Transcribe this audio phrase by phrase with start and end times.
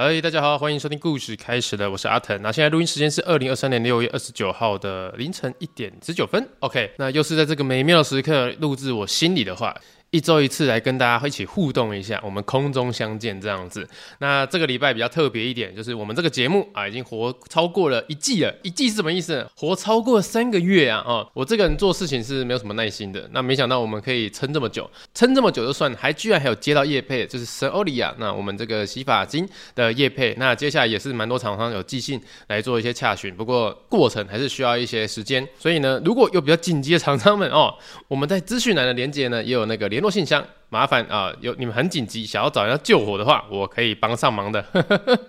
[0.00, 2.40] 嗨，大家好，欢迎收听故事开始了，我是阿腾。
[2.40, 6.48] 那现在录音时间是二零二三年六月二十九号的凌晨一点十九分。
[6.60, 9.76] OK，那又是在这个美妙时刻录制我心里的话。
[10.10, 13.86] 一周一次来跟大家一起互动一下，我们空中相见这样子。
[14.20, 18.54] 那这个礼拜比较特别一点，就是我们这个节目啊，已经活超过了一季了。
[18.62, 19.46] 一季是什么意思？
[19.54, 21.04] 活超过三个月啊！
[21.06, 23.28] 哦，我这个人做事情是没有什么耐心的。
[23.32, 28.14] 那没想到我们可以撑这么久，撑这么久就算，还居然还有接到叶配，就是神欧利亚。
[28.16, 35.46] 那我们这个洗发精的叶配，那接下来也是蛮多厂商有寄信来做一些洽询，不过过程还是需要一些时间。
[35.58, 37.74] 所以呢，如果有比较紧急的厂商们哦，
[38.08, 39.97] 我们在资讯栏的连接呢，也有那个连。
[39.98, 44.64] 联络信箱，麻烦啊，有你们很紧急想要找人救火的话，我可以帮上忙的。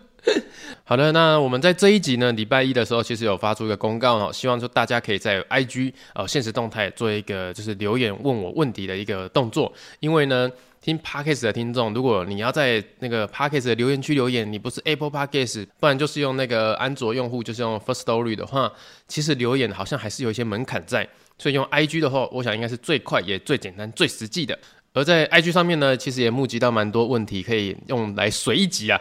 [0.86, 10.48] 好的，那我们在这一集呢，礼拜一的时候，其实有发出一个公告哦，希望说大家可以在 IG 呃限时动态做一个就是留言问我问题的一个动作，因为呢，
[10.80, 18.72] 听 Podcast 的听众，如果你要在那个 Podcast 的留言区留言，你不是 Apple Podcast，不然就是用那个安卓用户，就是用 First Story 的话，
[19.08, 21.10] 其实留言好像还是有一些门槛在。
[21.40, 24.56] 所以用 IG 的话，我想应该是最快也最简单、最实际的。
[24.94, 29.00] 而在 IG 上面呢，其实也募集到蛮多问题，可以用来随一集啊，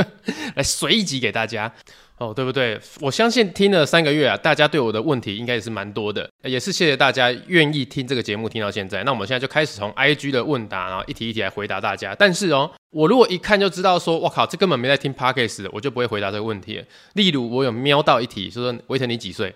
[0.54, 1.72] 来随一集给大家
[2.18, 2.78] 哦，对不对？
[3.00, 9.02] 我相信听了三个月啊，大家对我的问题应该也是蛮多的，也是谢谢大家愿意听这个节目听到现在。
[9.02, 12.14] 那我们现在就开始从 IG 的问答，然后一题一题来回答大家。
[12.14, 16.84] 但是哦，我如果一看就知道说，我靠，这根本没在听 Podcast，我就不会回答这个问题。
[17.14, 19.54] 例如，我有瞄到一题，说维腾你几岁？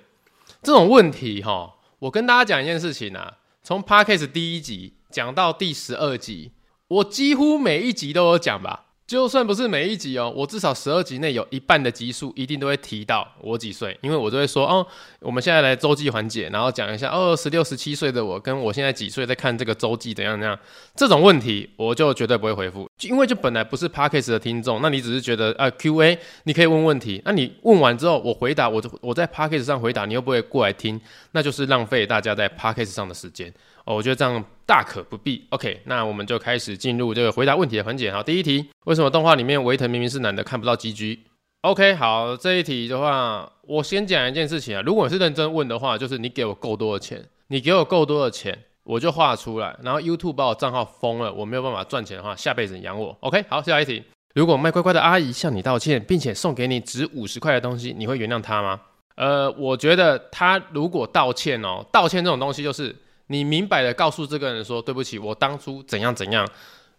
[0.62, 1.70] 这种问题哈、
[2.05, 6.52] 我跟大家讲一件事情啊，从 Podcast 第一集讲到第十二集，
[6.88, 8.88] 我几乎每一集都有讲吧。
[9.14, 14.84] 就算不是每一集哦，我至少十二集内有一半的集数一定都会提到我几岁，因为我都会说哦，
[15.20, 20.58] 我们现在来周记环节，然后讲一下哦，十六、十七岁的我跟我现在几岁在看这个周记怎样怎样，
[20.96, 33.54] 这种问题我就绝对不会回复，因为就本来不是 Podcast 的听众，那你只是觉得啊 Q&A 你可以问问题，那你问完之后我回答，我就我在 Podcast 上回答，你又不会过来听，那就是浪费大家在 Podcast 上的时间。
[33.84, 35.45] 哦，我觉得这样大可不必。
[35.50, 38.11] OK，那我们就开始进入这个回答问题的环节。
[38.11, 44.83] 好，第一题，为什么动画里面维腾明明是男的看不到 GG？OK，好，这一题的话，我先讲一件事情啊。
[44.87, 49.77] 如果你是认真问的话，就是你给我够多的钱，你给我够多的钱，我就画出来。
[49.83, 53.15] 然后 YouTube 把我账号封了，我没有办法赚钱的话，下辈子养我。
[53.21, 54.03] OK，好，下一题。
[54.34, 58.81] 如果卖乖乖的阿姨向你道歉，并且送给你值五十块的东西，你会原谅她吗？
[59.16, 62.97] 呃，我觉得她如果道歉哦，道歉这种东西就是。
[63.28, 66.46] 你明白的告诉这个人说，对不起，我当初怎样怎样，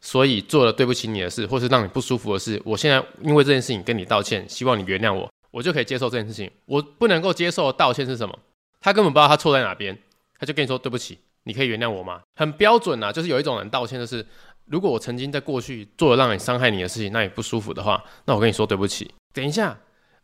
[0.02, 2.60] 所以做了对不起你的事，或是让你不舒服的事。
[2.66, 6.50] 我现在因为这件事情跟你道歉，希望你原谅我，我就可以接受这件事情。
[6.66, 8.38] 我不能够接受的道歉是什么？
[8.82, 9.96] 他根本不知道他错在哪边，
[10.40, 12.22] 他就跟你说对不起，你可以原谅我吗？
[12.36, 14.26] 很标准啊，就是有一种人道歉，就是
[14.66, 19.12] 如果我曾经在过去做了让你伤害你的事情，让你不舒服的话，那我跟你说对不起。
[19.32, 19.78] 等一下，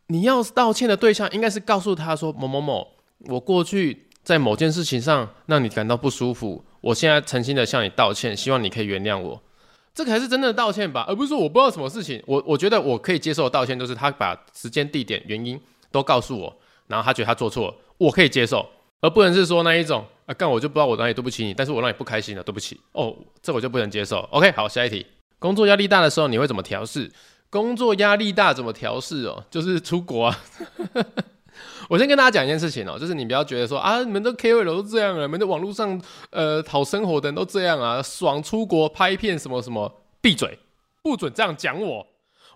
[0.08, 2.96] 你要道歉的对象应该是告诉他说某某某，
[3.26, 4.08] 我过去。
[4.22, 9.42] 在某件事情上让你感到不舒服，我现在诚心的向你道歉，希望你可以原谅我，
[9.94, 12.22] 这个才是真正的道歉吧，而不是说我不知道什么事情。
[12.26, 16.56] 我我觉得我可以接受的道歉，就是他把时间、地点、原因都告诉我，
[16.86, 18.64] 然后他觉得他做错了，我可以接受，
[19.00, 24.20] 而不能是说那一种啊，干我就不知道我哪里对不起你，但是我让你不开心了，对不起哦，这我就不能接受。
[24.30, 25.04] OK，好，下一题，
[25.38, 27.10] 工作压力大的时候你会怎么调试？
[27.50, 29.44] 工作压力大怎么调试哦？
[29.50, 30.38] 就是出国啊。
[31.88, 36.00] 我先跟大家讲一件事情哦，就是你不要觉得说啊，你们都 KOL 都这样了，你们的网络上
[36.30, 40.58] 呃讨生活的人都这样啊，爽出国拍片什么什么，闭嘴，
[41.02, 42.06] 不准这样讲我，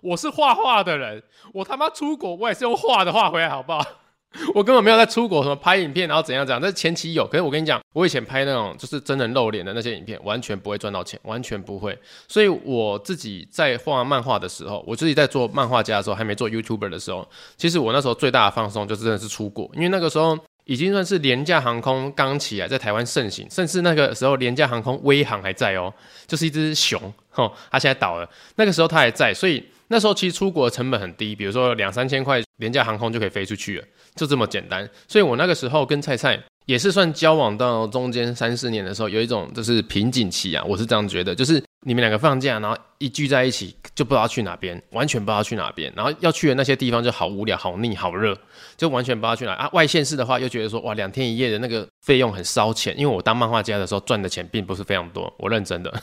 [0.01, 1.23] 我是画画的人，
[1.53, 3.85] 我他妈出国我也是用画的画回来，好不好？
[4.53, 7.25] 我根本没有在出国什么拍影片，然后怎样怎样，但是前期有。
[7.25, 11.97] 可是我跟你讲，我以前拍那种就是真人露脸的那些影片，完全不会赚到钱，完全不会。
[12.27, 25.91] 所以我自己在画漫画的时候，我自己在做漫画家的时候，还没做 YouTuber 的时候，其实我那时候最大的放松就是真的是出国，因为那个时候已经算是廉价航空刚起来，在台湾盛行，甚至那个时候廉价航空威航还在哦，
[26.27, 33.85] 就是一只熊，吼，它现在倒了，那个时候它还在，所以那时候其实出国的成本很低，比如说两三千块廉价航空就可以飞出去了。
[34.15, 48.35] 就这么简单，所以我那个时候跟菜菜也是算交往到中间三四年的时候，有一种就是瓶颈期啊，我是这样觉得，就是你们两个放假，然后一聚在一起就不知道去哪边，完全不知道去哪边，然后要去的那些地方就好无聊、好腻、好热，
[48.75, 49.69] 就完全不知道去哪啊。
[49.73, 55.93] 外县市的话又觉得说哇，两天一夜的那个费用很烧钱，因为我当漫画家的时候赚的钱并不是非常多，我认真的。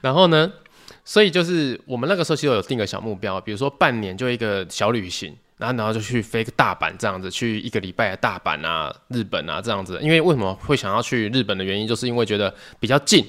[0.00, 0.52] 然后呢，
[1.04, 5.36] 所以就是我们那个时候其实有定个小目标，比如说半年就一个小旅行。
[5.58, 9.96] 然后，然后就去飞个大阪这样子，去一个礼拜的大阪啊、日本啊这样子。
[10.02, 13.24] 因为为什么会想要去日本的原因，就是因为觉得比较近，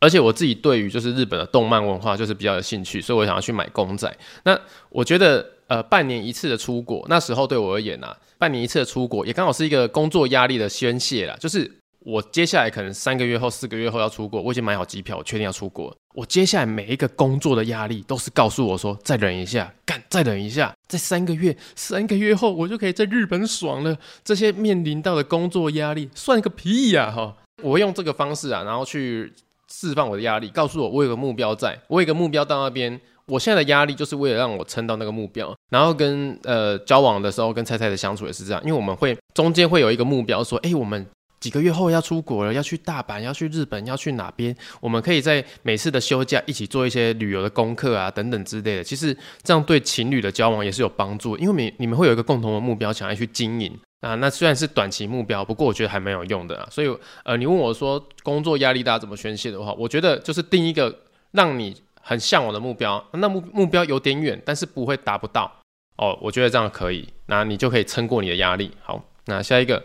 [0.00, 4.12] 而且我自己对于就是日本的动漫文化就是比较有兴趣，所以我想要去买公仔。
[4.42, 11.36] 那我觉得呃半年一次的出国，那时候对我而言啊，半年一次的出国也刚好是一个工作压力的宣泄啦。
[11.38, 15.94] 就是我接下来可能三个月后、四个月后要出国，我已经买好机票，我确定要出国。
[16.14, 23.96] 我接下来每一个工作的压力都是告诉我说，再忍一下，干，再忍一下，在三个月、三个月后我就可以在日本爽了。
[24.24, 27.10] 这些面临到的工作压力算个屁呀！
[27.10, 29.32] 哈，我用这个方式啊，然后去。
[29.70, 35.54] 释放我的压力，告诉我我有个目标，在我有个目标到那边，我现在的压力就是为了让我撑到那个目标。
[35.68, 41.06] 然后跟呃交往的时候，跟菜菜的相处也是这样，因为我们会中间会有一个目标，说，哎，我们
[41.40, 44.54] 几个月后要出国了，要去大阪，要去日本，要去哪边？
[44.80, 48.84] 我们可以在每次的休假一起做一些旅游的功课啊，等等之类的。
[48.84, 53.78] 其实这样对情侣的交往也是有帮助，因为你你们会有一个共同的目标，想要去经营。
[54.00, 56.68] 啊，那虽然是短期目标，不过我觉得还蛮有用的啊。
[56.70, 61.00] 所以，呃，你问我说工作压力大怎么宣泄的话，我觉得就是定一个
[61.32, 65.52] 让你很向往的目标，那目目标有点远，但是不会达不到
[65.96, 66.16] 哦。
[66.22, 68.70] 我觉得这样可以，那你就可以撑过你的压力。
[68.84, 69.82] 好，那下一个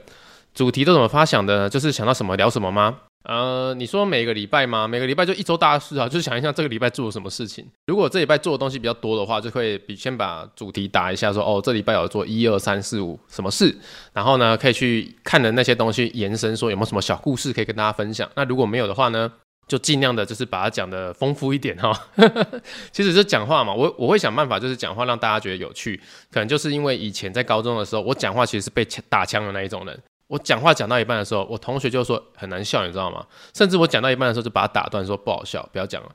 [0.53, 1.69] 主题都怎么发想的呢？
[1.69, 3.00] 就是想到什么聊什么吗？
[3.23, 4.85] 呃，你说每个礼拜吗？
[4.85, 7.65] 每个礼拜就一周大事啊，就是想一下这个礼拜做了什么事情。
[7.88, 13.73] 如果这礼拜做的东西比较多的话，就会比先把主题打一下说，哦，这礼拜有做一二三四五什么事，
[14.11, 18.29] 然后呢，可以去看的那些东西延伸，说有没有什么小故事可以跟大家分享。
[18.35, 19.31] 那如果没有的话呢，
[19.69, 21.97] 就尽量的就是把它讲的丰富一点哈。
[22.91, 25.97] 其实是讲话嘛，我我会想办法就是讲话让大家觉得有趣，
[26.29, 29.97] 可能就是因为以前在高中的时候，我讲话其实是被打枪的那一种人。
[30.27, 33.25] 我讲话讲到一半的时候，我同学就说很难笑，你知道吗？
[33.53, 36.09] 甚至我讲到一半的时候就把他打断，说不好笑，不要讲了。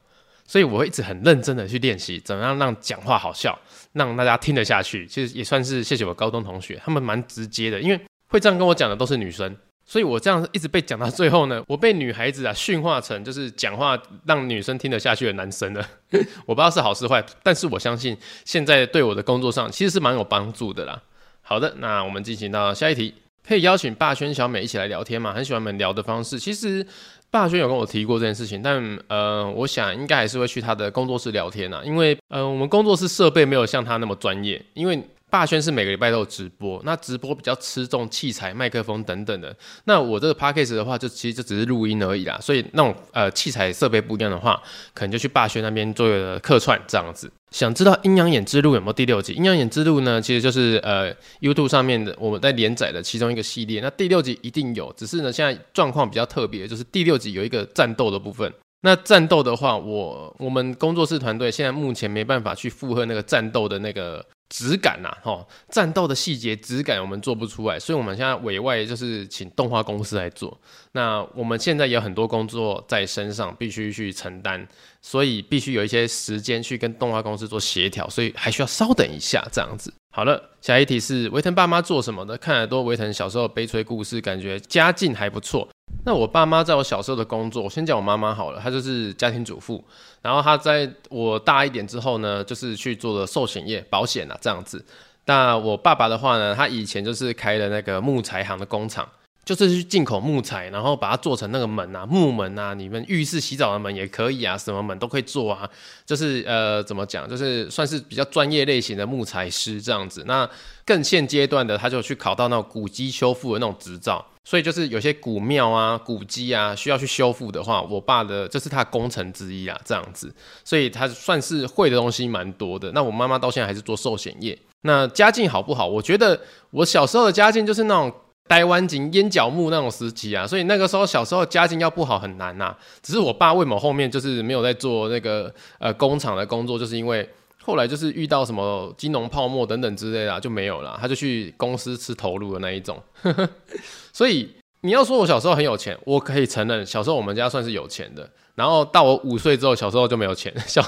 [0.46, 3.56] 所以我会一直很认真的去练习，怎么样让讲话好笑，
[3.92, 5.06] 让大家听得下去。
[5.06, 15.86] 其实也算是谢谢我高中同学，他们蛮直接的，因为会这样跟我讲的都是女生，所以我这样一直被讲到最后呢，我被女孩子啊驯化成就是讲话让女生听得下去的男生了。
[16.46, 18.16] 我不知道是好是坏，但是我相信
[18.46, 21.02] 现在对我的工作上其实是蛮有帮助的啦。
[21.42, 23.14] 好的，那我们进行到下一题。
[23.48, 25.32] 可以邀请霸轩、小美一起来聊天嘛？
[25.32, 26.38] 很喜欢我们聊的方式。
[26.38, 26.86] 其实
[27.30, 35.02] 霸轩有跟我提过这件事情，但呃，我想应该还是会去他的工作室聊天啊，因为呃，我们工作室设备没有像他那么专业，因为。
[35.30, 39.54] 霸轩是每个礼拜都有直播，那直播比较吃重器材、麦克风等等的。
[39.84, 42.38] 那我这个 Podcast 的话，就其实就只是录音而已啦。
[42.40, 44.60] 所以那种呃器材设备不一样的话，
[44.94, 46.08] 可能就去霸轩那边做
[46.38, 47.30] 客串这样子。
[47.50, 49.32] 想知道《阴阳眼之路》有没有第六集？
[49.36, 53.80] 《阴阳眼之路》呢，其实就是呃 YouTube 上面的我们在连载的其中一个系列。
[53.80, 58.52] 那第六集一定有，只是呢现在状况比较特别，就是第六集有一个战斗的部分。
[58.82, 64.24] 那战斗的话，我我们工作室团队现在目前没办法去负荷那个战斗的那个。
[64.48, 70.58] 质感呐、啊，吼，战斗的细节质感我们做不出来，所以我们现在委外就是请动画公司来做。
[70.92, 74.66] 那我们现在也有很多工作在身上，必须去承担，
[75.02, 79.92] 所以必须有一些时间去跟动画公司做协调，所以还需要稍等一下这样子。
[80.10, 82.36] 好了，下一题是维腾爸妈做什么的？
[82.38, 85.68] 看了多维腾小时候悲催故事，感觉家境还不错。
[86.04, 89.84] 那我爸妈在我小时候的工作，我先讲我妈妈好了，她就是家庭主妇。
[90.22, 94.84] 然后她在我大一点之后呢，就是去做了寿险业、保险啊这样子。
[95.26, 99.06] 那我爸爸的话呢，他以前就是开了那个木材行的工厂。
[99.44, 105.66] 就是去进口木材，然后把它做成那个门啊，木门啊，你们浴室洗澡的门也可以啊，什么门都可以做啊。
[106.04, 110.22] 就是呃，怎么讲，就是算是比较专业类型的木材师这样子。
[110.26, 110.46] 那
[110.84, 114.22] 更现阶段的，他就去考到那种古迹修复的那种执照。
[114.48, 120.34] 所以就是有些古庙啊、古迹啊需要去修复的话，我爸的这是他的工程之一啊，这样子。
[120.64, 122.90] 所以他算是会的东西蛮多的。
[122.92, 124.58] 那我妈妈到现在还是做寿险业。
[124.80, 125.86] 那家境好不好？
[125.86, 126.40] 我觉得
[126.70, 128.10] 我小时候的家境就是那种。
[128.48, 132.78] 台湾景烟角木那种时期啊，所以那个时候小时候家境要不好很难呐、啊。
[133.02, 137.28] 只是我爸为什么后面就是没有在做那个呃工厂的工作，就是因为
[137.68, 142.98] 后来就是遇到什么金融泡沫等等之类的、啊、就没有了，他就去公司吃头路的那一种。
[144.10, 144.48] 所以
[144.80, 148.26] 你要说我小时候很有钱，我可以承认小时候我们家算是有钱的。
[148.54, 150.50] 然后到我五岁之后，小时候就没有钱。
[150.66, 150.82] 小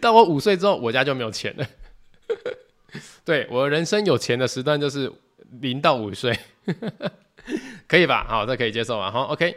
[0.00, 1.64] 到我五岁之后，我家就没有钱了。
[3.24, 5.12] 对，我人生有钱的时段就是。
[5.60, 6.38] 零到五岁，
[7.88, 8.24] 可以吧？
[8.28, 9.10] 好，这可以接受吧？
[9.10, 9.52] 好，OK。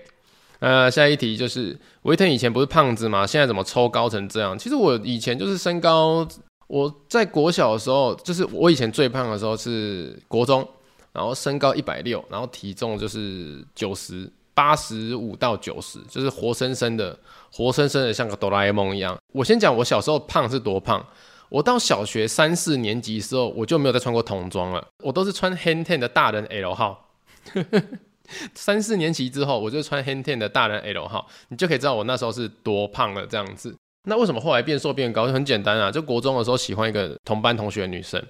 [0.57, 3.27] 呃，下一题就是维腾以前不是胖子吗？
[3.27, 4.57] 现在怎么抽高成这样？
[4.57, 6.27] 其实我以前就是身高，
[6.67, 10.67] 我在国小的时候，就是我以前最胖的时候是国中，
[11.11, 17.17] 然后身高一百六，然后体重就是九十八十五到九十，就是活生生的，
[17.51, 19.17] 活生生的像个哆啦 A 梦一样。
[19.33, 21.05] 我先讲我小时候胖是多胖。
[21.49, 27.09] 我到小学三四年级的时候，我就没有再穿过童装了，我都是穿 Hanten 的大人 L 号。
[28.55, 33.75] 三四年级之后，我就穿 Hanten 的大人 L 号，你就可以知道我那时候是多胖了这样子。
[34.05, 35.27] 那为什么后来变瘦变高？
[35.27, 38.21] 就很简单啊，就国中的时候喜欢一个同班同学女生，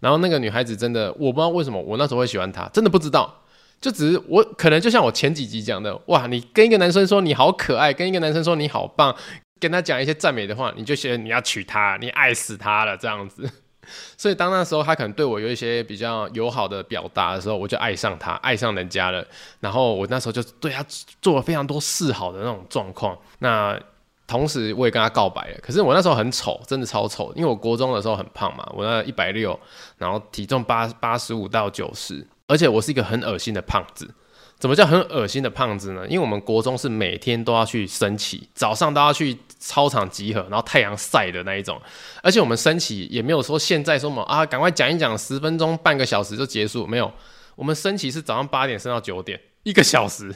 [0.00, 3.42] 然后那个女孩子真的，我不知道为什么我那时候会喜欢她，真的不知道，
[3.80, 9.14] 就只是我可能就像我前几集讲的，哇，你跟一个男生说你好可爱，跟一个男生说你好棒，
[9.58, 13.48] 跟他讲一些赞美的话，你就觉得你要娶她，你爱死她了这样子。
[14.16, 19.22] 所以当那时候他可能对我有一些比较友好的表达的时候，我就爱上他，爱上人家了。
[19.60, 20.82] 然后我那时候就对他
[21.20, 23.14] 做了非常多示好的那种状况。
[23.40, 23.78] 那
[24.26, 25.58] 同时我也跟他告白了。
[25.62, 29.58] 可是我那时候很丑，真的超丑，因为我国中的时候很胖嘛，我那一百六，
[29.98, 34.14] 然后体重八八十五到九十，而且我是一个很恶心的胖子。
[34.56, 36.06] 怎么叫很恶心的胖子呢？
[36.06, 41.78] 因为我们国中是每天都要去升旗，早上都要去操场集合，然后太阳晒的那一种。
[42.22, 47.12] 而且我们升旗也没有说现在说什么啊，赶快讲一讲，十分钟、半个小时就结束，没有。
[47.56, 50.34] 我们升旗是早上八点升到九点，一个小时，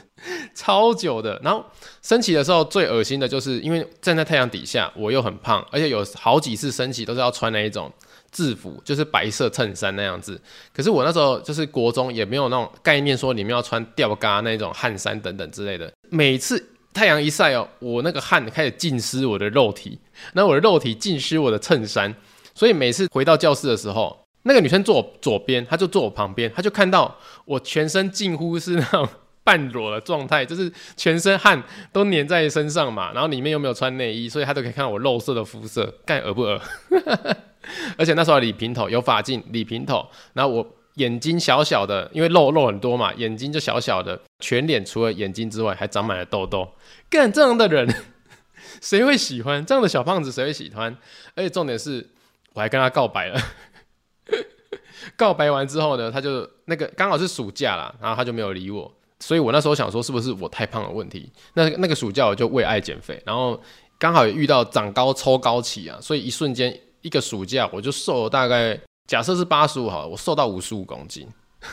[0.53, 1.39] 超久的。
[1.41, 1.65] 然后
[2.01, 7.91] 升旗的时候最恶心的就是，因为站在太阳底下，我又很胖，而且有好几次升旗都是要穿那一种。
[8.31, 10.39] 制服就是白色衬衫那样子，
[10.71, 15.91] 可是我那时候就是国中，也没有那种概念说你们要穿吊嘎那种汗衫等等之类的。
[16.11, 19.97] 每次太阳一晒哦，我那个汗开始浸湿我的肉体，
[20.33, 22.13] 那我的肉体浸湿我的衬衫，
[22.53, 24.15] 所以每次回到教室的时候，
[24.49, 27.15] 那个女生坐我左边，她就坐我旁边，她就看到
[27.45, 29.07] 我全身近乎是那种
[29.43, 31.63] 半裸的状态，就是全身汗
[31.93, 36.59] 都粘在身上嘛，然后里面又没有穿内衣，所以她都可以看到我肉色的肤色，干恶不恶？
[37.95, 40.03] 而且那时候理平头，有发镜，理平头，
[40.33, 46.67] 然后我眼睛小小的，因为肉肉很多嘛，眼睛就小小的，全脸除了眼睛之外还长满了痘痘。
[47.07, 47.87] 干这样的人，
[48.81, 50.31] 谁会喜欢这样的小胖子？
[50.31, 50.97] 谁会喜欢？
[51.35, 52.09] 而且重点是，
[52.53, 53.39] 我还跟他告白了。
[55.15, 58.91] 告白完之后呢，他就那个刚好是暑假啦，然后他就没有理我。
[59.19, 61.31] 所以我那时候想说，是不是我太胖的问题？
[61.53, 63.61] 那那个暑假我就为爱减肥，然后
[63.97, 66.77] 刚好也遇到长高抽高期啊，所以一瞬间。
[67.01, 71.25] 一个暑假我就瘦了大概，假设是八十五好了，我瘦到五十五公斤，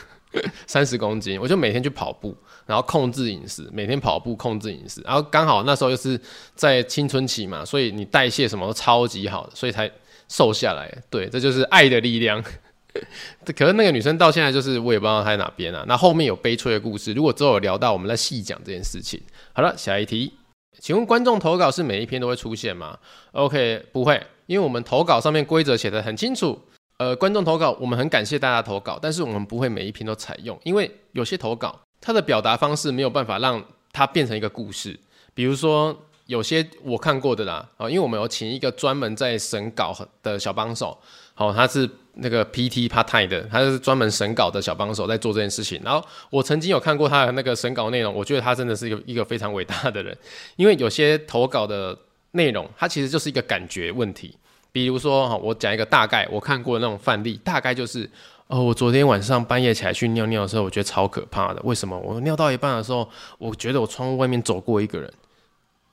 [0.65, 2.33] 三十公斤，我就每天去跑步，
[2.65, 6.17] 然后控制饮食，每天跑步控制饮食，然后刚好那时候又是
[6.55, 9.91] 在青春期嘛，所以你代谢什么都超级好的，所以才
[10.27, 10.91] 瘦下来。
[11.09, 12.43] 对，这就是爱的力量。
[13.55, 15.85] 可是那个女生到现在就是我也不知道她在哪边啊。
[15.87, 19.21] 那后面有悲催的故事，如果之后有聊到，我们再细讲这件事情。
[19.53, 20.33] 好了，下一题，
[20.79, 22.97] 请问观众投稿是每一篇都会出现吗
[23.33, 24.21] ？OK，不会。
[24.47, 26.57] 因为我们投稿上面规则写得很清楚，
[26.99, 34.97] 呃，观众投稿，我们很感谢大家投稿，但是我们不会每一篇都采用，因为有些投稿它的表达方式没有办法让它变成一个故事。
[35.33, 40.97] 比如说有些我看过的啦，啊，因为我们有请一个专门在审稿的小帮手，
[41.33, 45.81] 好，他是那个 PT part time 的，他是专门审稿的小帮手在做这件事情。
[45.83, 50.15] 然后我曾经有看过他的那个审稿内容，我觉得他真的是一个一个非常伟大的人，
[50.55, 51.97] 因为有些投稿的。
[52.31, 54.35] 内容它其实就是一个感觉问题，
[54.71, 58.07] 比如说哈，我讲一个大概我看过的那种范例，大概就是，
[58.47, 61.61] 哦，我昨天晚上半夜起来去尿尿的时候，我觉得超可怕的。
[61.63, 61.97] 为什么？
[61.97, 65.11] 我尿到一半的时候，我觉得我窗户外面走过一个人，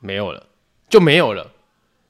[0.04, 0.46] 没有了，
[0.88, 1.50] 就没有了。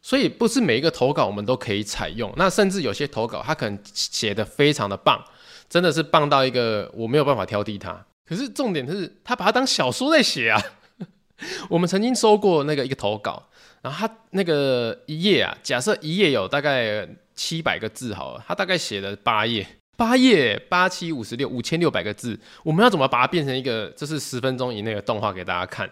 [0.03, 5.25] 所以不是每一个投稿我们都可以采用，那甚至有些投稿他可能写的非常的棒，
[5.71, 8.05] 真的是棒到一个我没有办法挑剔他。
[8.27, 10.61] 可是重点是他把它当小说在写啊。
[11.71, 13.43] 我们曾经收过那个一个投稿。
[13.83, 25.87] 然后他那个一页啊，假设一页有大概七百个字好了，他大概写了八页，八页八七五十六五千六百个字，我们要怎么把它变成一个就是十分钟以内的动画给大家看？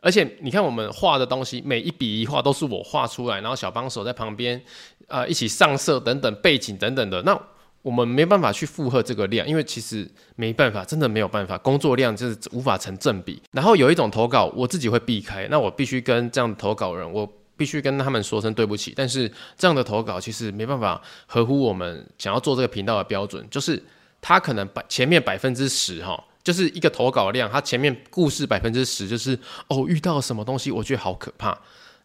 [0.00, 4.60] 而且你看我们画的东西，每一笔一画都是我画出来，然后小帮手在旁边
[5.06, 7.40] 啊、一起上色等等背景等等的，那
[7.82, 13.42] 我们没办法去负荷这个量，因为其实没办法，真的没有办法，工作量就是无法成正比。
[13.52, 17.30] 然后有一种投稿我自己会避开，那我必须跟这样的投稿人我。
[17.58, 23.82] 必须跟他们说声对不起，但是这样的投稿其实没办法合乎我们想要做这个频道的标准，就是
[24.20, 31.54] 他可能百前面百分之十哈，就是一个投稿量，他前面故事百分之十就是哦遇到什么东西，我觉得好可怕。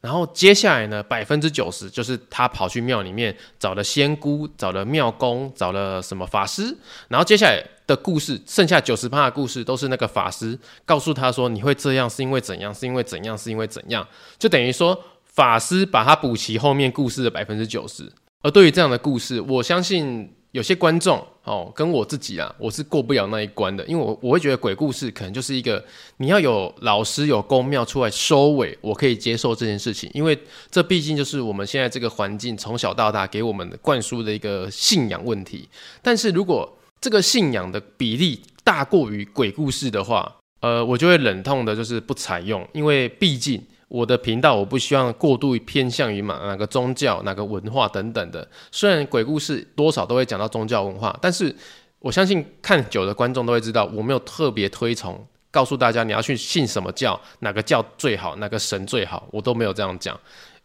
[0.02, 6.76] 然后接下来呢，百分之九十就是他跑去庙里面找了仙姑，找了庙公，找了什么法师。
[7.08, 14.06] 然后接下来的故事，剩下九十趴的故事都是那个法师告诉他说，你会这样是因为怎样，是因为怎样，是因为怎样，
[14.38, 15.02] 就等于说。
[15.26, 18.08] 法师把他补齐后面故事的百分之九十，
[18.44, 25.84] 而对于这样的故事，我相信有些观众哦，跟我自己啊，我是过不了那一关的，因为我我会觉得鬼故事可能就是一个
[26.18, 30.38] 你要有老师有公庙出来收尾，我可以接受这件事情，因为
[30.72, 35.68] 这毕竟就是我们现在这个环境从小到大给我们灌输的一个信仰问题。
[36.02, 43.62] 但是如果这个信仰的比例大过于鬼故事的话，呃，我就会忍痛的，就是不采用，因为毕竟
[43.94, 48.46] 我的频道我不希望过度偏向于哪哪个宗教、哪个文化等等的。
[48.72, 51.56] 虽然鬼故事多少都会讲到宗教文化，但是
[52.00, 60.20] 我相信看久的观众都会知道，我没有特别推崇，告诉大家你要去信什么教，哪个教最好，哪个神最好，我都没有这样讲。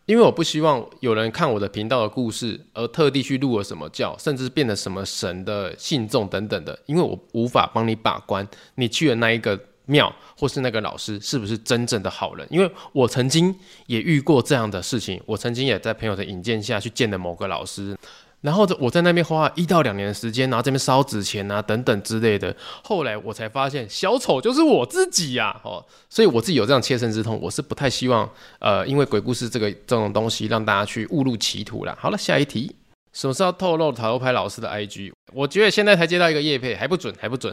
[0.07, 6.79] 因为我不希望有人看我的频道的故事，而特地去录了什么教，甚至变成什么神的信众等等的。
[6.87, 12.47] 因为我无法帮你把关，你去的那一个庙或是那个老师是不是真正的好人？
[12.51, 13.53] 因为我曾经
[13.87, 17.97] 也遇过这样的事情，我曾经也在朋友的引荐下去见了某个老师。
[18.41, 22.55] 然后我在那边花一到两年的时间，然后这边烧纸钱啊等等之类的。
[22.85, 25.61] 后来我才发现，小丑就是我自己呀！
[25.65, 28.31] 哦，所以我自己有这样切身之痛，我是不太希望，
[28.61, 31.99] 呃，因为鬼故事这个这种东西让大家去误入歧途啦。
[31.99, 32.77] 好了，下一题，
[33.13, 35.13] 什么时候透露塔罗牌老师的 IG？
[35.33, 37.53] 我觉得现在才接到一个叶配，还不准，还不准。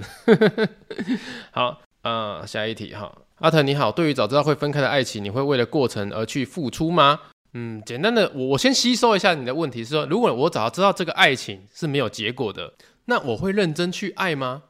[1.50, 7.20] 好，呃，下一题哈，阿腾你好，对于早知道会分开的爱情，你会为了过程而去付出吗？
[7.56, 12.74] 嗯，简单的，我我先吸收一下你的问题是说，如果我早知道这个爱情是没有结果的，
[13.06, 14.62] 那我会认真去爱吗？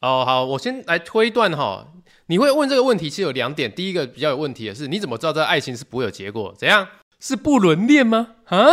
[0.00, 1.86] 哦，好，我先来推断哈，
[2.28, 6.54] 你会问这个问题其实有两点，第一个比较有问题的是，你怎么知道这爱情是不会有结果？
[6.56, 6.88] 怎样？
[7.20, 8.28] 是不伦恋吗？
[8.46, 8.64] 啊？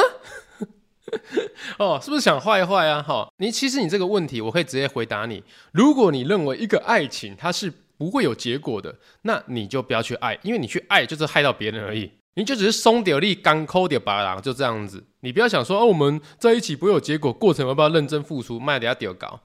[1.77, 3.03] 哦，是不是想坏坏啊？
[3.03, 12.11] 哈，你其实你这个问题，我可以直接回答你，如果你认为一个爱情它是不会有结果的，那你就不要去爱，因为你去爱就是害到别人而已。
[12.35, 15.03] 你就只是松掉力，刚抠掉巴郎，就这样子。
[15.21, 18.59] 你不要想说，哦、我们在一起不会有结果，过程要不要认真付出？
[18.59, 19.39] 卖的要屌搞。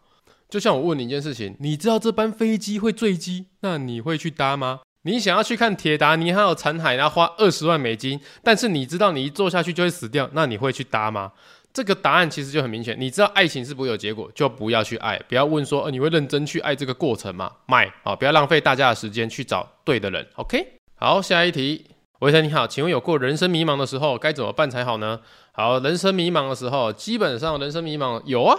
[0.50, 4.80] 就像我问你一件事情，你知道这班飞机会坠机，那你会去搭吗？
[5.04, 11.32] 你想要去看铁达尼号残骸，然后花二十万美金，但是你知道你一坐下去就会死掉，那你会去搭吗？
[11.72, 12.94] 这个答案其实就很明显。
[12.98, 15.18] 你知道爱情是不会有结果，就不要去爱。
[15.28, 17.50] 不要问说，呃，你会认真去爱这个过程吗？
[17.66, 20.26] 买啊，不要浪费大家的时间去找对的人。
[20.36, 21.86] OK，好，下一题。
[22.18, 25.18] 维腾你好，请问有过人生迷茫的时候该怎么办才好呢？
[25.52, 28.56] 好，人生迷茫的时候，基本上人生迷茫有啊。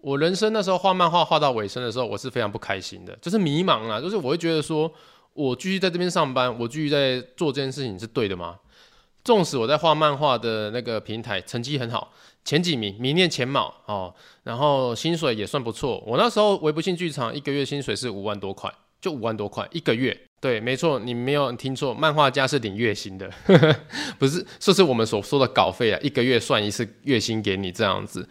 [0.00, 4.90] 我人生那时候画漫画画到尾声的时候，我是非常不开心的，就是迷茫啊，就是我会觉得说，
[5.32, 8.56] 我继续在这边上班，我继续在做这件事情是对的吗？
[9.24, 12.12] 纵使我在画漫画的那个平台成绩很好，
[12.44, 16.02] 前几名，名列前茅哦，然后薪水也算不错。
[16.06, 20.18] 我那时候微不信剧场一个月薪水是五万多块，就五万多块一个月。
[20.40, 23.28] 对，没错，你没有听错，漫画家是领月薪的，
[24.18, 28.26] 不是，这是我们所说的稿费啊，一个月算一次月薪给你这样子。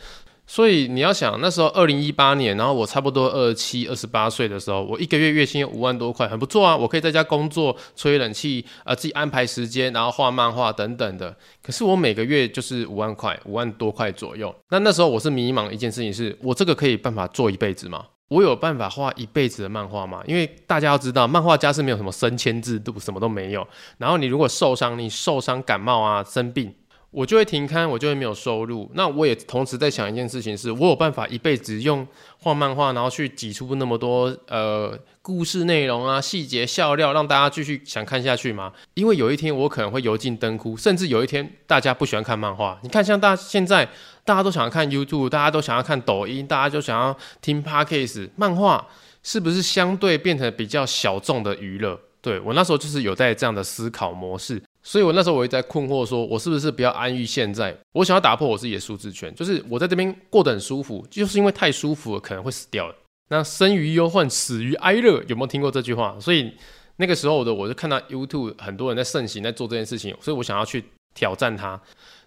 [0.50, 11.36] 所以你要想，那时候二零一八年，然后我差不多二十七、二十八岁的时候，我一个月月薪五万多块，很不错啊，我可以在家工作、吹冷气，呃，自己安排时间，然后画漫画等等的。
[11.62, 14.56] 可是我每个月就是五万块，五万多块左右。
[14.70, 18.06] 那那时候我是迷茫一件事情是，我这个可以办法做一辈子吗？
[18.30, 20.22] 我有办法画一辈子的漫画吗？
[20.28, 23.66] 因为大家要知道，漫画家是没有什么升迁制度，什么都没有。
[23.98, 26.74] 然后你如果受伤，你受伤、感冒啊、生病，
[27.18, 28.88] 我就会停刊，我就会没有收入。
[28.94, 38.72] 那我也同时在想一件事情是，我有办法一辈子用画漫画，然后去挤出那么多呃故事内容啊、细节笑料，让大家继续想看下去吗？
[38.94, 42.80] 因为有一天我可能会油尽灯枯，甚至有一天大家不喜欢看漫画。
[42.84, 43.90] 你看，像大现在。
[44.28, 48.30] 大家都想要看 YouTube，大家都想要看抖音，大家就想要听 Podcast。
[48.36, 48.86] 漫画
[49.24, 51.98] 是不是相对变成比较小众的娱乐？
[52.22, 57.76] 对，我那时候就是有在这样的思考模式，所以我那时候我也在困惑，说我是不是比较安于现在？
[57.92, 62.90] 我想要打破我自己的舒适圈，就是我在这边过得很舒服，就是因为太舒服了，可能会死掉。
[63.28, 66.18] 那生于忧患，死于哀乐，有没有听过这句话？
[66.22, 66.54] 所以
[66.96, 70.82] 那个时候的我就看到 YouTube 很多人在盛行在做这件事情，所以我想要去
[71.14, 71.78] 挑战它。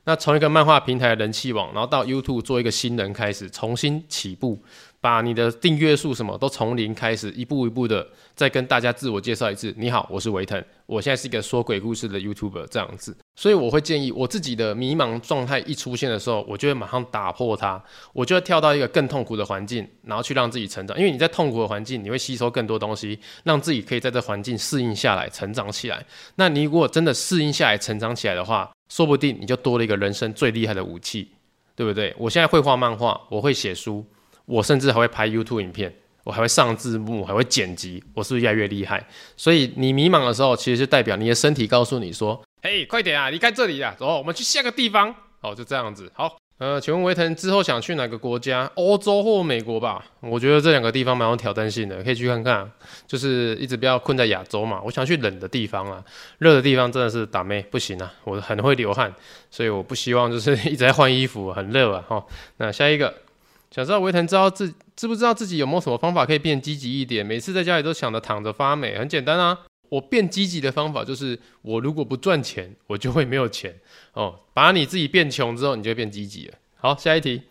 [0.04, 4.62] 那从一个漫画平台的人气网，然后到 YouTube 做一个新人开始，重新起步，
[5.00, 9.74] 把你的订阅数什么都从零开始，一步一步的再跟大家自我介绍一次。
[9.78, 13.16] 你好，我是维腾，我现在是一个说鬼故事的 YouTuber 这样子。
[13.34, 17.82] 所以我会建议，我自己的迷茫状态一出现的时候，我就会马上打破它，
[18.12, 20.98] 我就会跳到一个更痛苦的环境，然后去让自己成长。
[20.98, 26.04] 因为你在痛苦的环境，你会吸收更多东西，让自己可以在这环境适应下来，成长起来。
[26.34, 31.30] 那你如果真的适应下来，成长起来的话，说不定你就多了一个人生最厉害的武器，
[31.74, 32.14] 对不对？
[32.18, 34.04] 我现在会画漫画，我会写书，
[34.50, 39.06] 我甚至还会拍 YouTube 影片，我还会上字幕，还会剪辑，我是不是越来越厉害？
[39.36, 46.36] 所以你迷茫的时候，其实就代表你的身体告诉你说：“嘿，快点啊，离开这里啊，走，我们去下个地方。”哦，就这样子，好。
[46.58, 48.70] 呃，请问维腾之后想去哪个国家？
[48.74, 50.04] 欧洲或美国吧？
[50.20, 52.70] 我觉得这两个地方蛮有挑战性的，可以去看看。
[53.06, 54.78] 就是一直不要困在亚洲嘛。
[54.84, 56.04] 我想去冷的地方啊，
[56.36, 59.10] 热的地方真的是打咩不行啊，我很会流汗，
[59.50, 62.04] 所以我不希望就是 一直在换衣服，很热啊。
[62.06, 62.26] 哈，
[62.58, 63.14] 那下一个，
[63.74, 67.24] 想知道维腾知道自知不知道自己有没有什么方法可以变积极一点？
[67.24, 69.56] 每次在家里都想着躺着发霉，很简单啊。
[69.88, 73.74] 我变积极的方法就是，我如果不赚钱，我就会没有钱
[74.14, 74.35] 哦。
[74.52, 76.54] 把你自己变穷之后，你就会变积极了。
[76.76, 77.42] 好，下一题。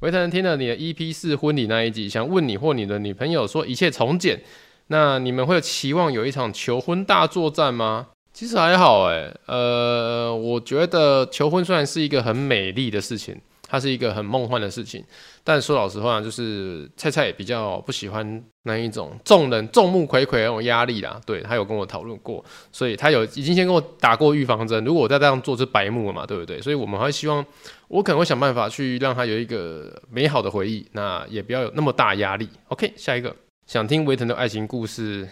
[0.00, 4.42] 维腾听了你的 EP 四婚礼那一集，想问你或你的女朋友说一切从简，
[4.88, 8.08] 那你们会有期望有一场求婚大作战吗？
[8.32, 13.40] 其实还好诶，呃，我觉得求婚虽然是一个很美丽的事情。
[13.68, 15.04] 它是一个很梦幻的事情，
[15.44, 21.20] 但说老实话，就是菜菜也比较不喜欢那一种众人众目睽睽那种压力啦。
[21.26, 24.82] 对，他有跟我讨论过，所以他有已经先跟我打过预防针。
[24.84, 26.60] 如果我再这样做，就白目了嘛，对不对？
[26.62, 27.44] 所以我们还希望，
[27.88, 32.48] 我可能会想办法去让他有一个美好的回忆，那也不要有那么大压力。
[32.68, 35.28] OK，下一个想听维腾的爱情故事，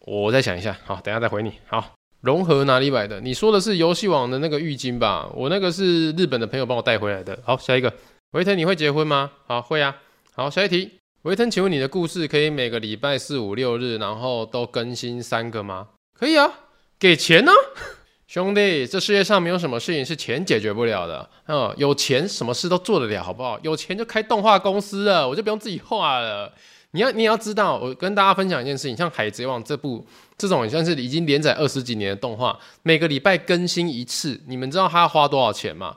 [0.00, 1.54] 我再想一下，好，等下再回你。
[1.66, 1.99] 好。
[2.20, 3.20] 融合哪里买的？
[3.20, 5.28] 你说的是游戏网的那个浴巾吧？
[5.34, 7.38] 我那个是日本的朋友帮我带回来的。
[7.44, 7.92] 好，下一个，
[8.32, 9.30] 维腾，你会结婚吗？
[9.46, 9.96] 好，会啊。
[10.34, 10.90] 好，下一题，
[11.22, 15.88] 维腾，请问你的故事可以每个礼拜四五六日，然后都更新三个吗？
[16.18, 16.50] 可以啊，
[16.98, 17.56] 给钱呢、啊，
[18.28, 21.28] 兄弟，这世界上没有什么事情是钱解决不了的。
[21.46, 23.58] 嗯，有钱什么事都做得了，好不好？
[23.62, 26.52] 有钱就开动画公司了，我就不用自己画了。
[26.92, 30.04] 你要，你要知道，我跟大家分享一件事情，像《海贼王》这部
[30.36, 35.96] 这种像是已经连载二十几年的动画，每个礼拜更新一次，你们知道它要花多少钱吗？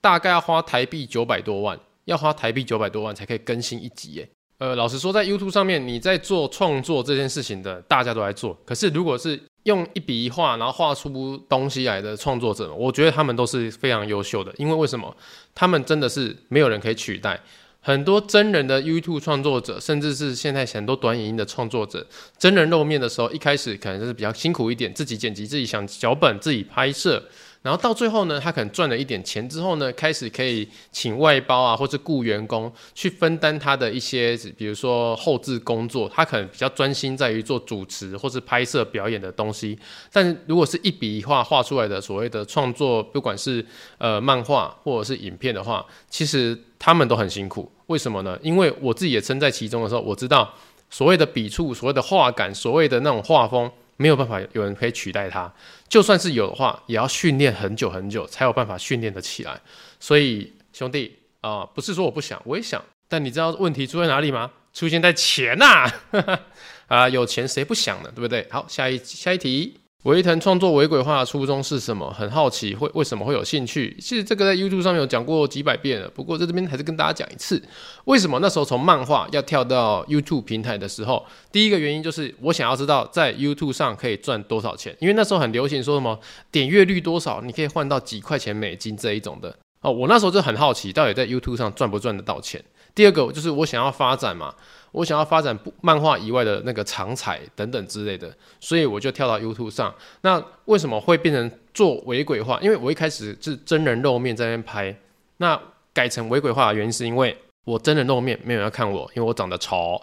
[0.00, 4.28] 大概要花台币九百多万，要花台币九百多万才可以更新一集耶。
[4.58, 8.56] 呃，老实说，在 YouTube 上面，你在做创作这件事情的，大家都在做。
[8.64, 15.16] 可是，如果是用一笔一画，然后画出东西来的创作者，我觉得他们都是非常优秀的，因为为什么？
[15.54, 17.40] 他们真的是没有人可以取代。
[17.88, 27.24] 很多真人的 YouTube 创作者，甚至是现在很多短影音的创作者，真人露面的时候，一开始可能就是比较辛苦一点，自己剪辑、自己想脚本、自己拍摄。
[27.62, 36.06] 然后到最后呢，他可能赚了一点钱之后呢，开始可以请外包啊，或者雇员工去分担他的一些，比如说后置工作。
[36.10, 39.78] 他可能比较专心在于做主持或是拍摄表演的东西。
[40.12, 43.64] 但如果是一笔一画画出来的所谓的创作，不管是
[43.96, 47.70] 呃漫画或者是影片的话，其实他们都很辛苦。
[47.86, 48.38] 为什么呢？
[48.42, 50.54] 因为我自己也身在其中的时候，我知道
[50.90, 53.70] 所谓的笔触、所谓的画感、所谓的那种画风。
[54.00, 55.52] 没有办法有人可以取代它，
[55.88, 59.60] 就算是有的话，也要训练很久很久才有办法训练得起来。
[59.98, 64.52] 所以兄弟啊、不是说我不想，我也想，但你知道问题出在哪里吗？
[64.72, 65.90] 出现在钱呐！
[66.86, 68.12] 啊，有钱谁不想呢？
[68.14, 68.46] 对不对？
[68.50, 69.80] 好，下一下一题。
[70.08, 72.10] 维腾创作微鬼话的初衷是什么？
[72.10, 73.94] 很好奇，会为什么会有兴趣？
[74.00, 77.62] 其实这个在 YouTube 上面有讲过几百遍了，不过在这边还是跟大家讲一次。
[78.06, 86.18] 为什么那时候从漫画要跳到 YouTube 平台的时候，第一个原因就是我想要知道在 YouTube 上可以赚多少钱，因为那时候很流行说什么
[86.50, 89.54] 点阅率多少，你可以换到几块钱美金这一种的。
[89.82, 92.64] 哦，我那时候就很好奇，到底在 YouTube 上赚不赚得到钱。
[92.94, 94.54] 第二个就是我想要发展嘛。
[94.92, 99.94] 我想要发展不漫画以外的那个长彩等等之类的，所以我就跳到 YouTube 上。
[100.22, 102.58] 那为什么会变成做伪鬼话？
[102.60, 104.96] 因为我一开始是真人露面在那边拍，
[105.36, 105.60] 那
[105.92, 110.00] 改成伪鬼话的原因是因为我真人露面没有人要看我，因为我长得丑，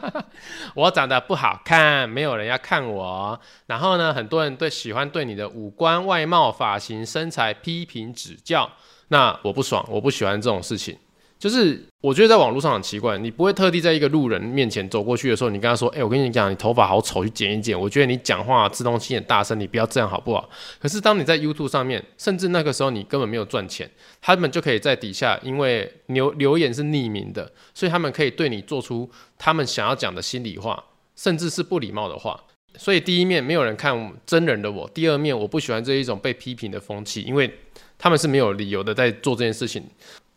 [0.74, 3.38] 我长得不好看，没有人要看我。
[3.66, 8.70] 然后呢，很多人对喜欢对你的五官、外貌、发型、身材批评指教，
[9.08, 10.96] 那我不爽，我不喜欢这种事情。
[11.46, 20.50] 就是我觉得在网络上很奇怪，你不会特地在一个路人面前走过去的时候，你跟他说：“哎、我跟你讲，你头发好丑，去剪一剪。”我觉得你讲话自动性很大声，你不要这样好不好？
[20.80, 23.88] 可是当你在 YouTube 上面，甚至那个时候你根本没有赚钱，
[24.20, 30.82] 他们就可以在底下，因为留留言是匿名的，所以他们可以对你做出他们想要讲的心里话，
[31.14, 32.42] 甚至是不礼貌的话。
[32.76, 37.48] 所以第一面没有人看真人的我，第二面我不喜欢这一种被批评的风气，因为
[37.96, 39.84] 他们是没有理由的在做这件事情。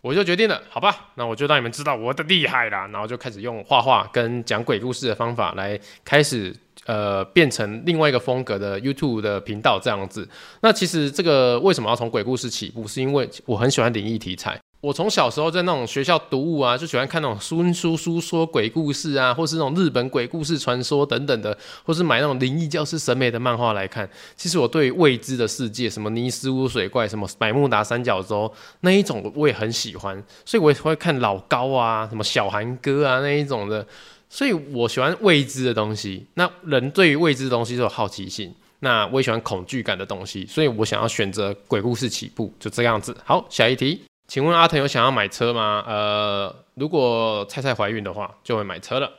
[0.02, 10.28] 我就决定了，好吧，那我就让你们知道我的厉害啦，然后就开始用画画跟讲鬼故事的方法来开始，呃，变成另外一个风格的 YouTube 的频道这样子。
[10.62, 12.88] 那其实这个为什么要从鬼故事起步？
[12.88, 14.58] 是因为我很喜欢灵异题材。
[14.82, 24.10] 我从小时候在那种学校读物啊，就喜欢看那种孙叔叔说鬼故事啊，或是那种日本鬼故事传说等等的，或是买那种灵异教师审美的漫画来看。
[24.38, 33.86] 其实我对未知的世界，什么尼斯湖水怪，什么百慕达三角洲那一种，我也很喜欢，所以我也会看老高啊，什么小韩哥啊那一种的。
[34.30, 36.26] 所以我喜欢未知的东西。
[36.36, 43.14] 那人对于未知的东西都有好奇心，那我也喜欢恐惧感的东西，所以我想要选择鬼故事起步，就这样子。
[43.26, 44.00] 好，下一题。
[44.30, 45.84] 请问阿腾有想要买车吗？
[45.88, 49.12] 呃，如果菜菜怀孕的话，就会买车了。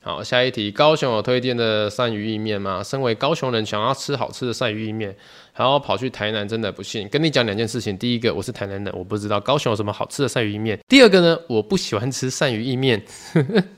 [0.00, 2.80] 好，下一题，高雄有推荐的鳝鱼意面吗？
[2.80, 5.16] 身为高雄人，想要吃好吃的鳝鱼意面，
[5.52, 7.08] 还要跑去台南，真的不信。
[7.08, 10.78] 跟你讲两件事情，第一个，我是台南人，我不知道高雄有什么好吃的鳝鱼意面。
[10.86, 13.04] 第二个呢，我不喜欢吃鳝鱼意面。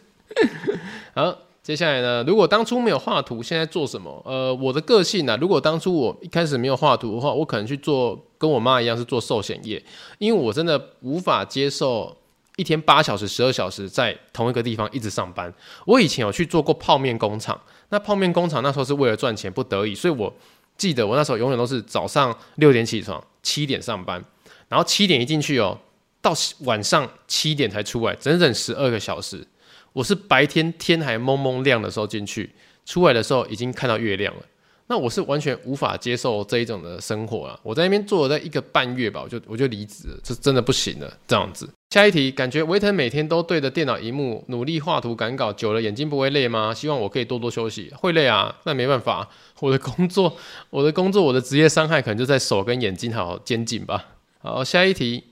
[1.15, 4.23] 好，接下来呢，如果当初没有画图，现在做什么？
[4.27, 9.83] 呃，我的个性呢、啊，如果当初我一开始没有画图的话，我可能去做跟我妈一样是做寿险业，
[10.19, 12.15] 因为我真的无法接受
[12.57, 15.51] 一天八小时、十二小时在同一个地方一直上班。
[15.87, 20.31] 我以前有去做过泡面工厂，那泡面工厂那时候是为了赚钱，不得已，所以我
[20.77, 24.23] 记得我那时候永远都是早上六点起床，七点上班，
[24.69, 25.79] 然后七点一进去哦。
[26.21, 29.47] 到晚上七点才出来，整整十二个小时。
[29.95, 32.51] 我是白天天还蒙蒙亮的时候进去，
[32.85, 34.43] 出来的时候已经看到月亮了。
[34.89, 37.59] 那我是完全无法接受这一种的生活啊！
[37.63, 41.11] 我在那边做了在一个半月吧，我就我就离职了，这真的不行了。
[41.29, 46.75] 这样子，下一题，感觉维腾每天都对着电脑荧幕努力画图赶稿，久了眼睛不会累吗？
[46.75, 47.91] 希望我可以多多休息。
[47.97, 49.31] 会累啊，那没办法，
[49.61, 50.37] 我的工作，
[50.71, 54.09] 我的工作，我的职业伤害可能就在手跟眼睛还有肩颈吧。
[54.41, 55.23] 好，下一题。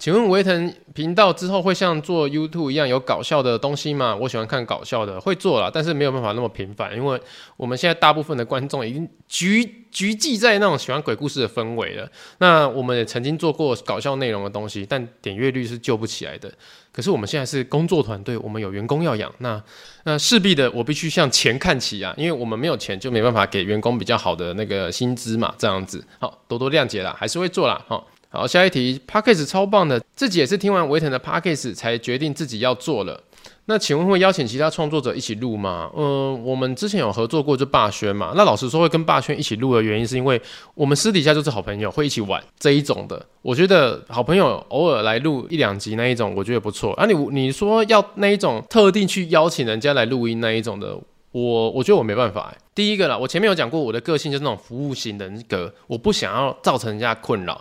[0.00, 4.16] 请问维腾频道之后会像做 YouTube 一样有搞笑的东西吗？
[4.16, 7.20] 我喜欢看搞笑的，会做啦，但是没有办法那么频繁，因为
[7.58, 12.10] 我们现在大部分的观众已经聚聚集在那种喜欢鬼故事的氛围了。
[12.38, 16.50] 那我们也曾经做过搞笑内容的东西，但点阅率是救不起来的。
[16.90, 19.62] 可是我们现在是工作团队，我们有员工要养，那
[20.04, 26.02] 那势必的我必须向钱看齐啊，因为我们没有钱就没办法给员工比较好的那个薪资嘛，这样子。
[26.18, 28.08] 好，多多谅解啦，还是会做啦，好。
[28.32, 33.20] 好，下一题，Podcast 超棒的，自己也是听完维腾的 Podcast 才决定自己要做了。
[33.64, 35.90] 那请问会邀请其他创作者一起录吗？
[35.96, 38.32] 嗯、我们之前有合作过，就霸轩嘛。
[38.36, 40.40] 那老实说，会跟霸轩一起录的原因，是因为
[40.74, 43.20] 我们私底下就是好朋友，会一起玩这一种的。
[43.42, 46.92] 我觉得好朋友偶尔来录一两集那一种，我觉得不错。
[46.92, 50.96] 啊你，你你说要那一种特定去邀请人家来录音那一种的，
[51.32, 52.54] 我我觉得我没办法。
[52.76, 57.60] 第一个啦，我前面有讲过，我的个性就是那种服务型人格，我不想要造成人家困扰。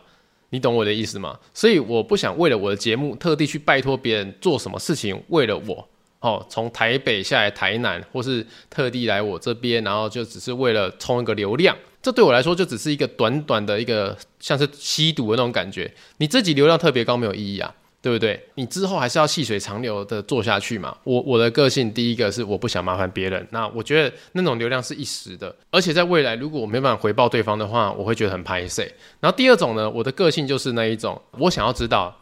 [0.51, 1.37] 你懂我的意思吗？
[1.53, 5.87] 所以我不想为了我的节目特地去拜托别人做什么事情，为了我，
[6.19, 15.91] 哦，从台北下来台南，或是特地来我这边，然后就只是为了冲一个流量，这对我来说就只是一个短短的一个像是吸毒的那种感觉。
[16.17, 17.73] 你自己流量特别高没有意义啊。
[18.01, 18.41] 对不对？
[18.55, 20.95] 你之后还是要细水长流的做下去嘛。
[21.03, 23.45] 我我的个性，第一个是我不想麻烦别人。
[23.51, 28.83] 那我觉得那种流量是一时的，而且在未来如果我没办法回报对方的话，我会觉得很拍谢。
[29.19, 32.17] 然后第二种呢，我的个性就是那一种，我想要知道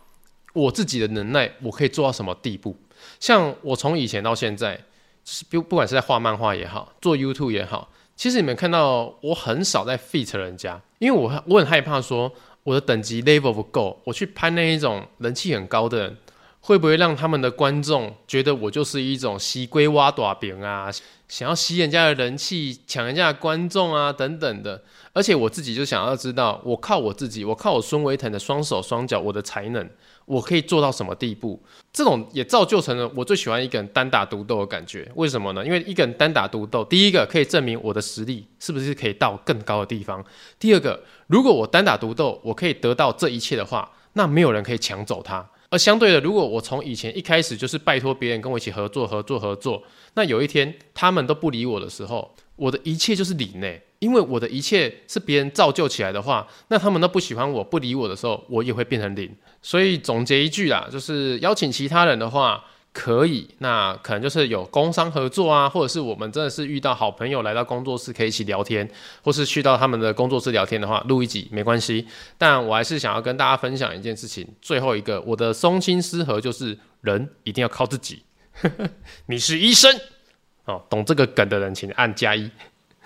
[0.53, 2.75] 我自己的能耐，我可以做到什么地步。
[3.19, 4.79] 像我从以前到现在，
[5.25, 12.33] 是不不管是在画漫画也好，做 YouTube 也好，其实你们看到我很少在 feat 人家，因为我我很害怕说。
[12.67, 16.17] 我的等级 level 不够，我去拍那一种人气很高的人，
[16.59, 20.91] 会不会让他们的观众觉得我就是一种吸龟挖大饼啊，
[21.29, 24.83] 想要吸人家的人气，抢人家的观众啊等等的。
[25.13, 29.89] 而且我自己就想要知道，我靠我自己，我靠我孙维腾的双手双脚，我的才能。
[30.27, 31.57] 我可以做到什么地步？
[31.93, 35.09] 这种也造就成了我最喜欢一个人单打独斗的感觉。
[35.15, 35.65] 为什么呢？
[35.65, 40.23] 因为一个人单打独斗，第一个可以证明我的实力是不是可以到更高的地方。
[40.59, 45.49] 第二个，如果我单打独斗，我可以得到这一切的话，那没有人可以抢走它。
[45.69, 49.81] 而相对的，如果我从以前一开始就是拜托别人跟我一起合作、合作、合作，
[50.15, 53.67] 那有一天他们都不理我的时候，我的一切就是零呢。
[53.99, 59.35] 因为我的一切是别人造就起来的话，那他们都不喜欢我、不理我的时候，我也会变成零。
[59.59, 68.87] 所以总结一句啦，就是邀请其他人的话可以，那可能就是有工商合作啊，或者是我们真的是遇到好朋友来到工作室可以一起聊天，
[69.23, 72.05] 或是去到他们的工作室聊天的话，录一集没关系。
[72.37, 78.21] 但我还是想要跟大家分享一件事情，最后一个我的松心思和就是人一定要靠自己。
[79.25, 79.91] 你是医生
[80.67, 82.49] 哦，懂这个梗的人请按加一。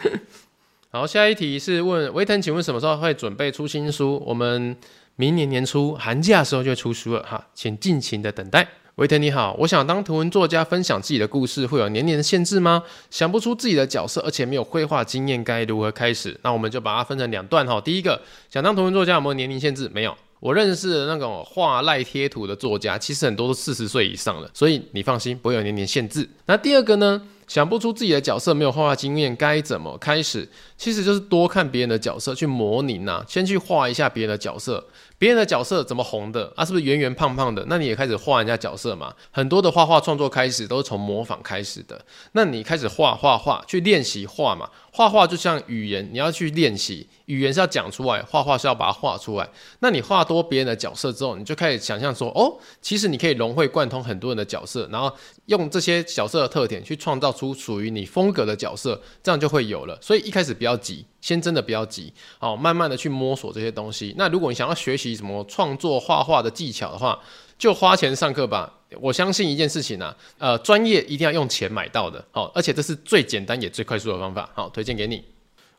[0.91, 4.21] 好，下一题是问维腾，请问什么时候会准备出新书？
[4.25, 4.75] 我们
[5.15, 8.67] 明年年初寒假的时候就出书了哈，请尽情的等待。
[8.95, 12.83] 维腾你好，我想当图文作家，分享自己的故事，会有年龄的限制吗？
[13.09, 16.37] 想不出自己的角色，而且没有绘画经验，该如何开始？
[16.43, 17.79] 那我们就把它分成两段哈。
[17.79, 19.89] 第一个，想当图文作家有没有年龄限制？
[19.93, 20.15] 没有。
[20.41, 26.27] 我认识的那种画赖贴图的作家，其实很多都四十岁以上了，所以你放心，不会有年龄限制。
[26.47, 27.21] 那第二个呢？
[27.51, 30.47] 想不出自己的角色，没有画画经验，该怎么开始？
[30.77, 34.87] 其实就是多看别人的角色去模拟呐，先去画一下别人的角色。
[35.17, 36.63] 别人的角色怎么红的啊？
[36.63, 37.63] 是不是圆圆胖胖的？
[37.67, 39.13] 那你也开始画人家角色嘛？
[39.31, 41.99] 很多的画画创作开始都是从模仿开始的。
[42.31, 44.69] 那你开始画画画，去练习画嘛？
[44.93, 47.07] 画画就像语言，你要去练习。
[47.25, 49.47] 语言是要讲出来，画画是要把它画出来。
[49.79, 55.13] 那你画多别人的角色之后，你就开始想象说，哦，其实你可以融会贯通很多人的角色，然后
[55.51, 59.97] 用这些角色的特点去创造出属于你风格的角色，这样就会有了。
[60.01, 64.15] 所以一开始不要急，先真的不要急，好，慢慢的去摸索这些东西。
[64.17, 67.19] 那如果你想要学习什么创作画画的技巧的话，
[67.57, 68.79] 就花钱上课吧。
[68.99, 75.23] 我相信一件事情啊，呃，专业一定要用钱买到的，好，而且这是最简单也最快速的方法，好，推荐给你。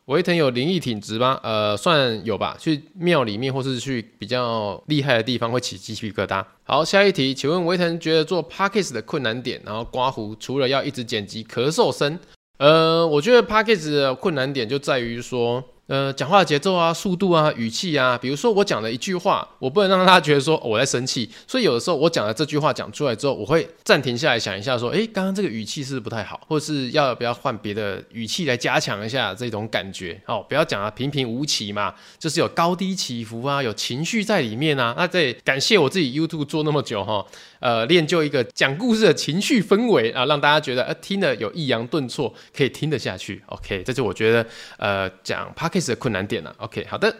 [0.05, 1.39] 维腾有灵异体质吗？
[1.43, 2.57] 呃，算有吧。
[2.59, 6.43] 去庙里面或是去比较厉害的地方会起鸡皮疙瘩。
[6.63, 12.19] 好，下一题，请问维腾觉得做 Podcast 的困难点，然后刮胡，除了要一直剪辑咳嗽声，
[12.57, 15.63] 呃，我觉得 Podcast 的困难点就在于说。
[15.93, 30.19] 呃，讲话的节奏啊、速度啊、语气啊，比如说我讲了一句话，我不能让他觉得说、我在生气，所以有的时候我讲了这句话讲出来之后，我会暂停下来想一下，说，诶，刚刚这个语气是不是不太好，或是要不要换别的语气来加强一下这种感觉？
[30.25, 34.95] 哦，不要讲啊平平无奇嘛，就是有高低起伏啊，有情绪在里面啊。
[34.97, 37.23] 那这感谢我自己 YouTube 做那么久哈。
[37.59, 43.41] 呃，练就一个讲故事的情绪氛围啊，让大家觉得呃听得有抑扬顿挫，可以听得下去。
[43.45, 46.55] OK，这就我觉得呃讲 p a c k e Podcast 的困难点了。
[46.59, 47.13] OK，好的，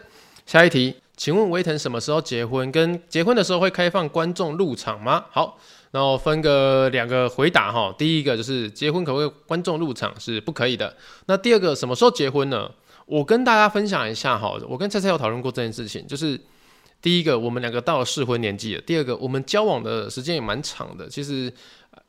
[0.46, 2.72] 下一题，请问维腾什么时候结婚？
[2.72, 5.24] 跟结婚的时候会开放观众入场吗？
[5.30, 5.58] 好，
[5.90, 7.94] 那我分个两个回答哈。
[7.98, 10.96] 第一个就是结婚可不可以观众入场是不可以的。
[11.26, 12.70] 那第二个什么时候结婚呢？
[13.06, 16.40] 我跟大家分享一下哈，我跟蔡蔡有讨论过这件事情，就是。
[17.02, 18.80] 第一个，我们两个到了适婚年纪了。
[18.80, 21.52] 第二个，我们交往的时间也蛮长的，其实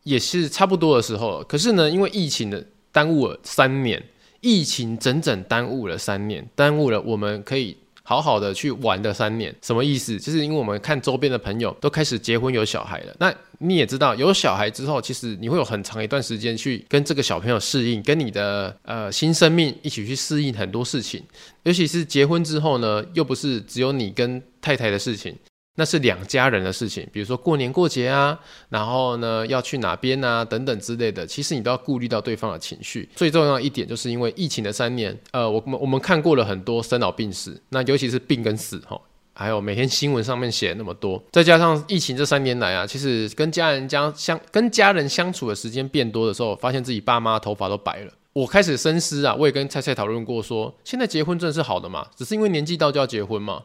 [0.03, 1.43] 也是差不多的时候。
[1.49, 4.01] 可是呢，因为疫情的耽误了三年，
[4.41, 7.77] 疫情整整耽误了三年，耽误了我们可以。
[8.07, 10.19] 好好的去玩的三年，什么意思？
[10.19, 13.15] 就是因为我们看周边的朋友都开始结婚有小孩了。
[13.19, 21.23] 那你也知道，有小孩之后，其实你会有很长一段时间去跟这个小朋友适应，跟你的呃新生命一起去适应很多事情。
[21.63, 25.35] 尤其是结婚之后呢，又不是只有你跟太太的事情。
[25.77, 33.09] 那是两家人的事情，比如说过年过节啊，然后呢要去哪边啊等等之类的，其实你都要顾虑到对方的情绪。
[33.15, 38.99] 最重要一点就是因为疫情的三年，呃，我们我们看过了很多生老病死，那尤其是病跟死哈，
[39.33, 52.07] 还有每天新闻上面写那么多，再加上疫情这三年来啊，其实跟家人相相跟家人相处的时间变多的时候，发现自己爸妈头发都白了，我开始深思啊，我也跟蔡蔡讨论过说，说现在结婚真的是好的嘛？
[52.15, 53.61] 只是因为年纪到就要结婚嘛？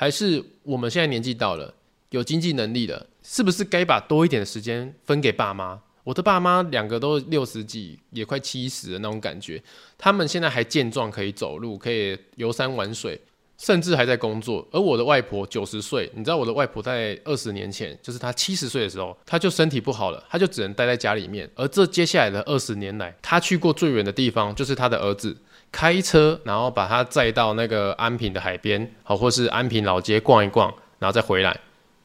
[0.00, 1.74] 还是我们现在年纪到了，
[2.10, 5.80] 有经济能力了，是不是该把多一点的时间分给爸妈？
[6.04, 9.60] 我的爸妈两个都六十几，也快七十的那种感觉，
[9.98, 13.20] 他们现在还健壮，可以走路，可以游山玩水，
[13.58, 14.64] 甚至还在工作。
[14.70, 21.50] 而我的外婆九十岁，你知道我的外婆在二十年前，就是她七十岁的时候，她就身体不好了，她就只能待在家里面。
[21.56, 25.36] 而这接下来的二十年来，她去过最远的地方，就是她的儿子。
[25.70, 31.58] 开车，然后把他载到那个安平的海边，好，或是安平老街逛一逛，然后再回来。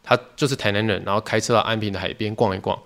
[0.04, 2.78] 他就是台南人，然后开车到安平的海边逛一逛。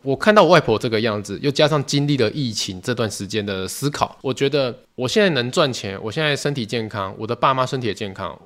[0.00, 8.38] 我看到我外婆这个样子，又加上经历了疫情这段时间的思考，我觉得我现在能赚钱，我现在身体健康，我的爸妈身体也健康，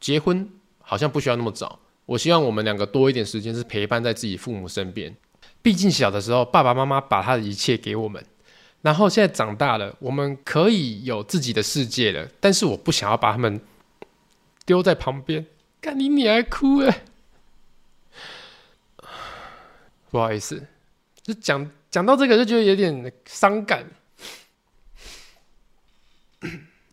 [0.00, 0.48] 结婚
[0.80, 1.78] 好像不需要那么早。
[2.06, 5.14] 我希望我们两个多一点时间是陪伴在自己父母身边。
[5.62, 8.24] 毕竟小的时候，爸爸妈妈把他的一切给我们。
[8.82, 13.60] 然后现在长大了，我们可以有自己的世界了，但是我不想要把他们
[14.64, 15.44] 丢在旁边。
[15.82, 17.02] 看你你还哭哎，
[20.10, 20.66] 不好意思，
[21.22, 23.84] 就讲讲到这个就觉得有点伤感。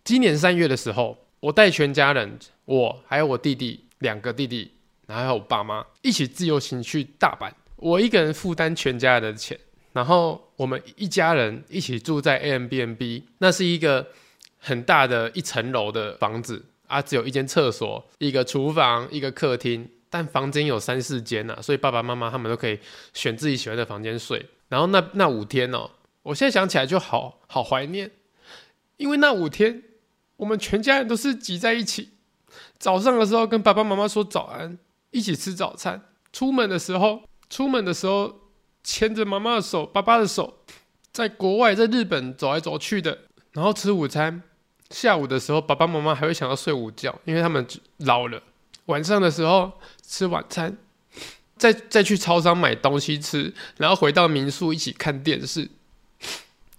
[0.04, 4.72] 今年三月的时候，我带全家人，我还有我弟弟两个弟弟，
[5.06, 9.58] 然后还有我爸妈一起自由行去大阪，我一个人负担全家人的钱。
[9.98, 14.06] 然后我们一家人一起住在 A M B N B，那是一个
[14.60, 22.78] 很大的一层楼的房子啊，只有一间厕所、一个厨房、一个客厅，但房间有三四间呐，所以爸爸妈妈他们都可以
[23.16, 24.46] 选自己喜欢的房间睡。
[24.70, 25.90] 然后那那五天哦，
[26.22, 28.12] 我现在想起来就好好怀念，
[28.98, 29.82] 因为那五天
[30.36, 32.12] 我们全家人都是挤在一起，
[32.78, 34.78] 早上的时候跟爸爸妈妈说早安，
[35.10, 36.00] 一起吃早餐，
[36.32, 38.42] 出门的时候，出门的时候。
[38.88, 40.60] 牵着妈妈的手，爸爸的手，
[41.12, 43.20] 在国外，在日本走来走去的，
[43.52, 44.42] 然后吃午餐。
[44.92, 48.42] 下午的时候，爸爸妈妈还会想要睡午觉，因为他们老了。
[48.86, 50.78] 晚上的时候吃晚餐，
[51.58, 55.70] 再再去超商买东西吃，然后回到民宿一起看电视。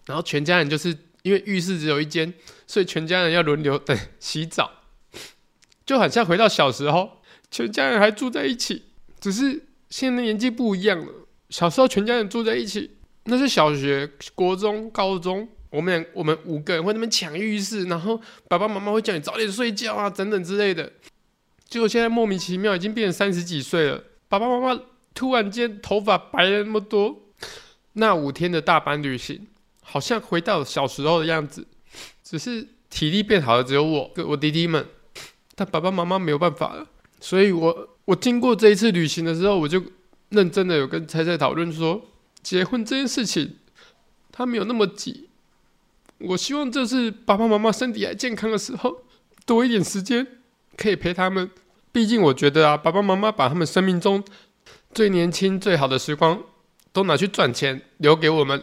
[0.06, 2.32] 然后全家人就是因为浴室只有一间，
[2.66, 4.70] 所以全家人要轮流等 洗澡，
[5.84, 8.84] 就很像回到小时候，全家人还住在一起，
[9.20, 11.12] 只是现在年纪不一样了。
[11.50, 12.90] 小时候全家人住在一起，
[13.24, 20.92] 那是小学、国中、高中，我们俩我们五个人会那边抢浴室，然后爸爸妈妈会叫你早点睡觉啊，等等之类的。
[21.66, 24.82] 结果现在莫名其妙已经变成三十几岁了，爸爸妈妈
[25.14, 27.18] 突然间头发白了那么多。
[27.94, 29.46] 那五天的大班旅行，
[29.82, 31.66] 好像回到小时候的样子，
[32.22, 34.86] 只是体力变好了，只有我跟我弟弟们，
[35.54, 36.86] 但爸爸妈妈没有办法了。
[37.20, 39.82] 所以我我经过这一次旅行的时候，我就。
[40.30, 42.10] 认真的有跟菜菜讨论说，
[42.42, 43.56] 结婚这件事情，
[44.30, 45.28] 他没有那么急。
[46.18, 49.04] 我希望这是爸爸妈妈身体还健康的时候，
[49.46, 50.26] 多一点时间
[50.76, 51.50] 可以陪他们。
[51.92, 54.22] 毕竟我觉得啊，爸爸妈妈把他们生命中
[54.92, 56.42] 最年轻、最好的时光
[56.92, 58.62] 都拿去赚钱，留给我们。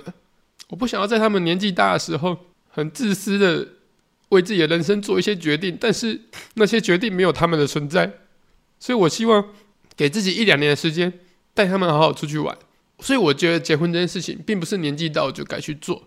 [0.70, 2.38] 我不想要在他们年纪大的时候，
[2.70, 3.68] 很自私的
[4.30, 6.22] 为自己的人生做一些决定，但是
[6.56, 8.20] 那些决定没有他们的存在。
[8.80, 9.54] 所以我希望
[9.96, 11.12] 给自己一两年的时间，
[11.56, 12.56] 带他们好好出去玩。
[13.00, 16.04] 所以我觉得结婚这件事情，并不是年纪到就该去做。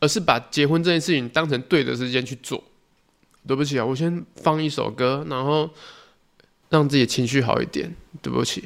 [0.00, 2.64] 而是把结婚这件事情当成对的时间去做。
[3.46, 5.70] 对不起啊，我先放一首歌，然后
[6.70, 7.94] 让自己情绪好一点。
[8.20, 8.64] 对不起。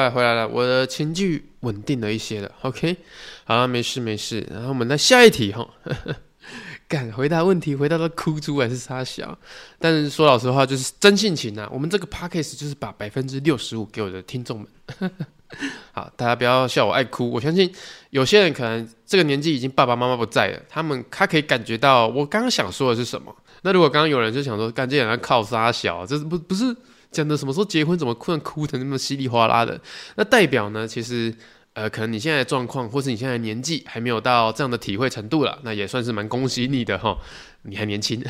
[0.00, 2.50] 来回来了，我的情绪稳定了一些了。
[2.62, 2.96] OK，
[3.44, 4.46] 好了，没事没事。
[4.50, 5.68] 然后我们来下一题哈，
[6.88, 9.38] 敢回答问题，回答到哭出还是杀小。
[9.78, 11.68] 但是说老实话，就是真性情啊。
[11.72, 15.10] 我们这个 Podcast 就是把百分之六十五给我的听众们。
[15.92, 17.28] 好，大家不要笑我爱哭。
[17.30, 17.72] 我相信
[18.10, 23.34] 有些人可能这个年纪已经爸爸妈妈不在了，他们他可以感觉到我刚刚想说的是什么。
[23.62, 26.74] 那如果刚刚有人就想说，干这人靠杀小，这不不是？
[27.10, 29.80] 讲的什么时候结婚，怎么突然哭的那么稀里哗啦的？
[30.16, 30.86] 那代表呢？
[30.86, 31.34] 其实，
[31.72, 37.18] 呃，可能你现在的状况，或是你现在的年纪还没有到这样的体会程度了，那也算是蛮恭喜你的哈，
[37.62, 38.24] 你还年轻。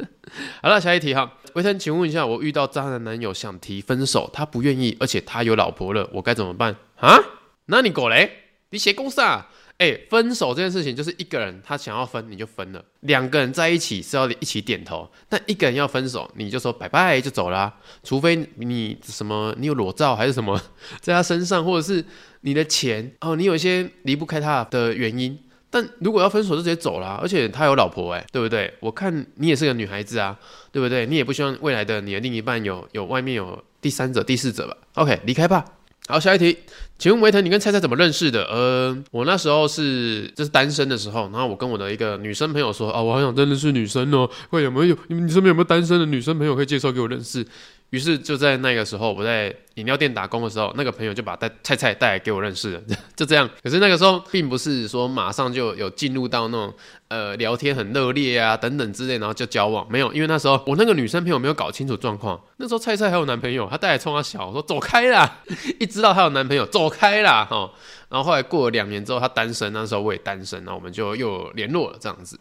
[0.62, 7.18] 好了，下一题哈，维腾，请问一下，我遇到渣男男友想提分手，他不愿意，而且他有老婆了，我该怎么办啊？
[7.66, 8.30] 那你过来，
[8.70, 9.50] 你写公司啊？
[9.78, 20.60] 哎、分手这件事情就是一个人他想要分你就分了，两个人在一起是要一起点头，但一个人要分手你就说拜拜就走了、啊，除非你什么你有裸照还是什么
[21.00, 22.04] 在他身上，或者是
[22.42, 25.36] 你的钱哦，你有一些离不开他的原因，
[25.68, 28.72] 但如果要分手就直接走了、而且他有老婆哎、对不对？
[28.78, 30.38] 我看你也是个女孩子啊，
[30.70, 31.06] 对不对？
[31.06, 35.64] 你也不希望未来的你的另一半有有外面有第三者第四者吧？OK，离开吧。
[36.08, 36.58] 好，下一题，
[36.98, 38.44] 请问维腾，你跟菜菜怎么认识的？
[38.46, 44.96] 呃，我那时候是就是单身的时候，然后我跟我的一个女生朋友说，啊，我好想真的是女生哦，会有没有？
[45.06, 47.46] 你们身边有没有单身的女生朋友可以介绍给我认识？
[47.92, 52.82] 于是就在那个时候，我在饮料店打工的时候，那个朋友就把带菜菜带来给我认识了，
[53.14, 53.46] 就这样。
[53.62, 56.74] 可是那个时候并不是说马上就有进入到那种
[57.08, 62.42] 呃聊天很热烈啊等等之类，然后就交往，没有，因为那时候我那个女生朋友没有搞清楚状况。
[62.56, 65.40] 那时候菜菜还有男朋友，她带来冲她笑，说走开啦！
[65.78, 67.44] 一知道她有男朋友，走开啦！
[67.44, 67.70] 哈，
[68.08, 72.40] 然后后来过了两年之后，她单身，那时候我也单身，然后我们就又联络了这样子。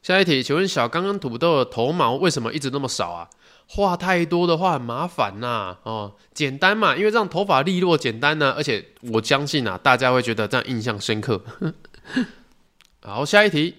[0.00, 3.28] 下一题，请问小刚刚土豆的头毛为什么一直那么少啊？
[3.68, 11.42] 话太多的话很麻烦呐、哦，简单嘛，因为这样头发利落简单呢、而且我相信啊，大家会觉得这样印象深刻。
[13.02, 13.74] 好，下一题，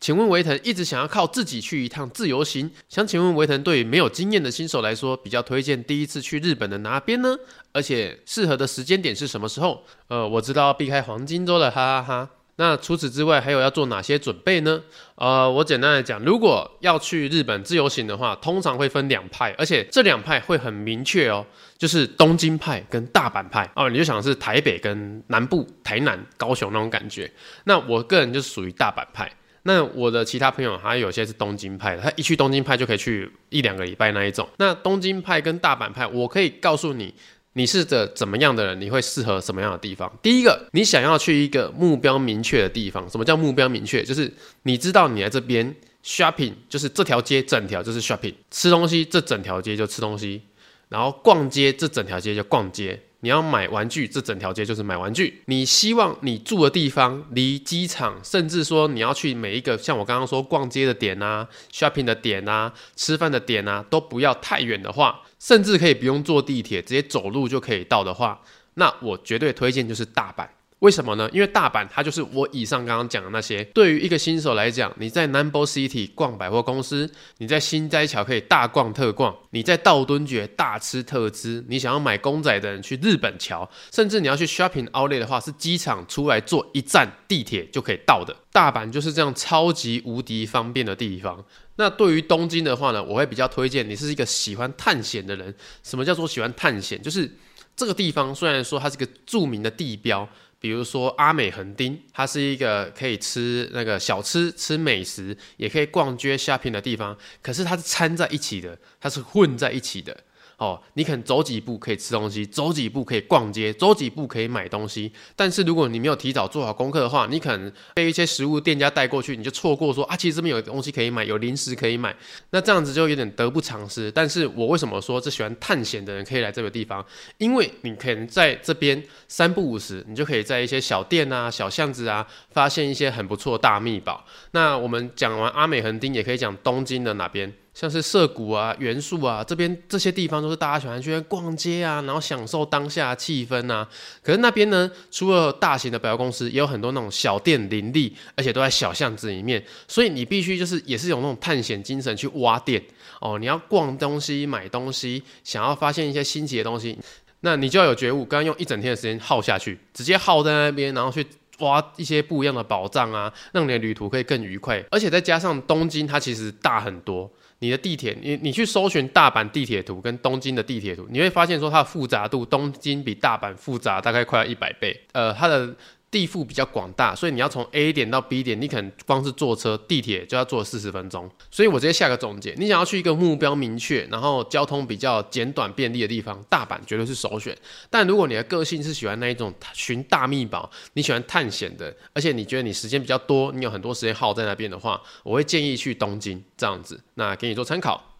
[0.00, 7.36] 请问维腾一直想要靠自己去一趟自由行，想请问维腾对于没有经验的新手来说，比较推荐第一次去日本的哪边呢？
[7.72, 9.84] 而且适合的时间点是什么时候？
[10.08, 12.30] 呃，我知道避开黄金周了，哈哈哈。
[12.56, 14.80] 那除此之外，还有要做哪些准备呢？
[15.16, 21.44] 呃，我简单来讲，如果要去日本自由行的话，通常会分两派，而且这两派会很明确哦，
[21.76, 23.90] 就是东京派跟大阪派哦。
[23.90, 27.28] 你就想是台北跟南部，台南、高雄那种感觉。
[27.64, 29.28] 那我个人就属于大阪派。
[29.66, 34.48] 那我的其他朋友还有些是东京派的，他一去东京派就可以去一两个礼拜那一种。
[34.58, 37.12] 那东京派跟大阪派，我可以告诉你。
[37.54, 38.80] 你是个怎么样的人？
[38.80, 40.12] 你会适合什么样的地方？
[40.20, 43.08] 第一个，你想要去一个目标明确的地方。
[43.08, 44.02] 什么叫目标明确？
[44.02, 44.32] 就是
[44.64, 45.74] 你知道你来这边
[46.04, 50.42] shopping，就是这条街整条就是 shopping，吃东西这整条街就吃东西，
[50.88, 53.00] 然后逛街这整条街就逛街。
[53.20, 55.40] 你要买玩具，这整条街就是买玩具。
[55.46, 68.40] 你希望你住的地方离机场，甚至说你要去每一个像我刚刚说逛街的点啊、shopping 的点啊、吃饭的点啊，都不要太远的话，甚至可以不用坐地铁，直接走路就可以到的话，
[68.76, 70.48] 那我绝对推荐就是大阪。
[70.80, 71.30] 为什么呢？
[71.32, 73.64] 因为大阪它就是我以上刚刚讲的那些。
[73.66, 88.36] 对于一个新手来讲，你在 Number City 逛百货公司，你在心斋桥可以大逛特逛，你在道顿堀大吃特吃，你想要买公仔的人去日本桥，甚至你要去 Shopping Outlet 的话，是机场出来坐一站地铁就可以到的。
[88.52, 91.42] 大阪就是这样超级无敌方便的地方。
[91.76, 95.54] 那对于东京的话呢，我会比较推荐你是一个喜欢探险的人。
[95.82, 97.00] 什么叫做喜欢探险？
[97.00, 97.38] 就是
[97.74, 100.28] 这个地方虽然说它是个著名的地标。
[100.64, 107.14] 比如说阿美横丁，它是一个可以吃那个小吃、吃美食，也可以逛街 shopping 的地方。
[107.42, 110.16] 可是它是掺在一起的，它是混在一起的。
[110.64, 115.12] 哦，你可能走几步可以吃东西，走几步可以逛街，走几步可以买东西。
[115.36, 122.16] 但是如果你没有提早做好功课的话，你可能被一些食物店家带过去，你就错过说啊，其实这边有东西可以买，有零食可以买。
[122.50, 124.10] 那这样子就有点得不偿失。
[124.10, 127.04] 但是我为什么说这喜欢探险的人可以来这个地方？
[127.36, 134.24] 因为你可能在这边三不五时，你就可以在一些小店啊、小巷子啊，发现一些很不错的大秘宝。
[134.52, 137.52] 那我们讲完阿美横丁，也可以讲东京的哪边？
[137.74, 143.86] 像是涩谷啊、原宿啊，这边这些地方都是大家喜欢去逛街啊，然后享受当下气氛啊。
[144.22, 149.60] 可是那边呢，除了大型的百货公司，也有很多那种小店林立，而且都在小巷子里面。
[149.88, 152.80] 所以你必须就是也是有那种探险精神去挖店
[153.20, 153.38] 哦。
[153.40, 156.96] 你要逛东西、买东西，想要发现一些新奇的东西，
[157.40, 158.24] 那你就要有觉悟。
[158.24, 161.26] 刚刚用一整天的时间耗下去，直接耗在那边，然后去
[161.58, 164.80] 挖一些不一样的宝藏啊，让你的旅途可以更愉快。
[164.92, 167.28] 而且再加上东京，它其实大很多。
[167.58, 175.00] 你的地铁，你你去搜寻大阪地铁图跟东京的地铁图，你会发现说它的复杂度，东京比大阪复杂大概快要一百倍。
[175.12, 175.74] 呃，它的。
[176.14, 181.28] 地幅比较广大，所以你要从 A 点到 B 点，你可能光是坐车、地铁就要坐四十分钟。
[181.50, 187.52] 所以我直接下个总结：你想要去一个目标明确，然后交通比较简短便利的地方，大阪绝对是首选。
[187.90, 197.02] 但如果你的个性是喜欢那一种寻大秘宝，你喜欢探险的，而且你觉得你时间比较多，你有很多时间耗在那边的话，我会建议去东京这样子。
[197.14, 198.13] 那给你做参考。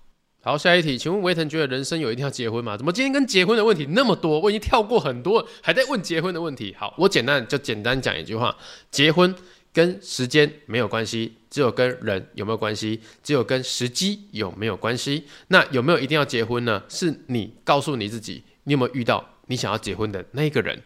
[0.44, 2.76] 好，下一题，请问维腾觉得人生有一定要结婚吗？
[2.76, 4.38] 怎么今天跟结婚的问题那么多？
[4.38, 6.76] 我已经跳过很多，还在问结婚的问题。
[6.78, 8.54] 好，我简单就简单讲一句话：
[8.90, 9.34] 结婚
[9.72, 15.24] 跟时间没有关系，只有跟人有没有关系，只有跟时机有没有关系。
[15.48, 16.82] 那有没有一定要结婚呢？
[16.90, 20.82] 是你告诉你自己，你有没有遇到你想要结婚的那个人？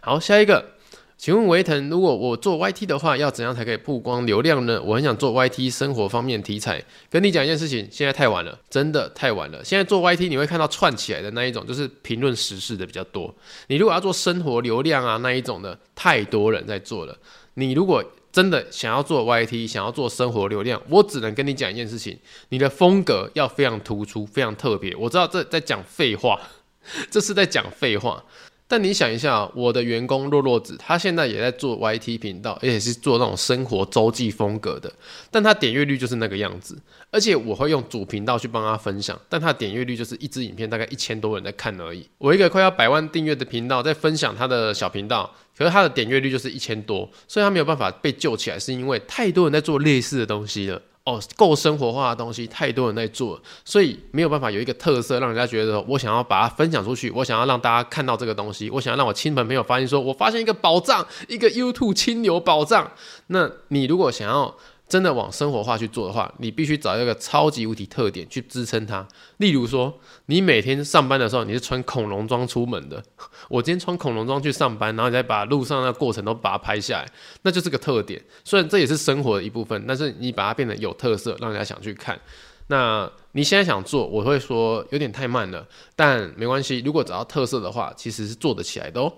[0.00, 0.73] 好，下一个。
[1.16, 4.82] 请问维腾，如果我做 YT 的话，要怎样才可以曝光流量呢？
[4.82, 6.84] 我很想做 YT 生活方面题材。
[7.08, 9.64] 跟你讲一件事情，现在太晚了，真的太晚了。
[9.64, 13.34] 现在做 YT 你会看到串起来的那一种，就是评论时事的比较多。
[13.68, 17.16] 你如果要做生活流量啊那一种的，太多人在做了。
[17.54, 24.94] 你如果真的想要做 YT，想要做生活流量，我只能跟你讲一件事情，你的风格要非常突出，非常特别。
[24.96, 26.38] 我知道这在讲废话，
[27.10, 28.22] 这是在讲废话。
[28.66, 34.90] 但你想一下，我的员工洛洛子，他现在也在做 YT 频道，而且是做那种生活周记风格的，
[35.30, 36.76] 但他点阅率就是那个样子。
[37.10, 42.08] 而且我会用主频道去帮他分享，但他点阅率就是一支影片大概一千多人在看而已。
[42.18, 50.80] 我一个快要百万订阅的频道在分享他的小频道，可是他的点阅率就是一千多，所以他没有办法被救起来，是因为太多人在做类似的东西了。
[51.04, 62.90] 哦，够生活化的东西太多人在做，所以没有办法有一个特色，让人家觉得我想要把它分享出去，我想要让大家看到这个东西，我想要让我亲朋朋友发现说，我发现一个宝藏，一个 YouTube 清流宝藏。
[63.26, 64.56] 那你如果想要，
[64.86, 69.06] 真的往生活化去做的话，你必须找一个超级无敌特点去支撑它。
[69.38, 73.02] 例如说，你每天上班的时候你是穿恐龙装出门的，
[73.48, 77.08] 我今天穿恐龙装去上班，然后你再把路上的过程都把它拍下来，
[77.42, 78.22] 那就是个特点。
[78.44, 82.20] 虽然这也是生活的一部分，但是你把它变得有特色，让人家想去看。
[82.68, 85.66] 那你现在想做，我会说有点太慢了，
[85.96, 86.80] 但没关系。
[86.84, 89.12] 如果找到特色的话，其实是做得起来的哦。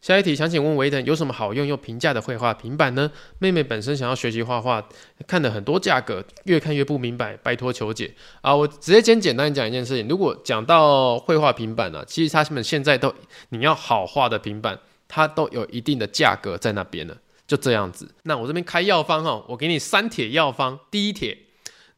[0.00, 3.10] 下一题，想请问维腾有什么好用又平价的绘画平板呢？
[3.38, 4.88] 妹妹本身想要学习画画，
[5.26, 8.56] 看了很多价格，越看越不明白，拜托求解啊！
[8.56, 13.14] 我直接先简单讲一件事情，如果讲到绘画平板呢、啊，其实他们现在都
[13.50, 17.14] 你要好画的平板，它都有一定的价格在那边了，
[17.46, 18.14] 就这样子。
[18.22, 20.80] 那我这边开药方哈，我给你三铁药方。
[20.90, 21.36] 第一铁，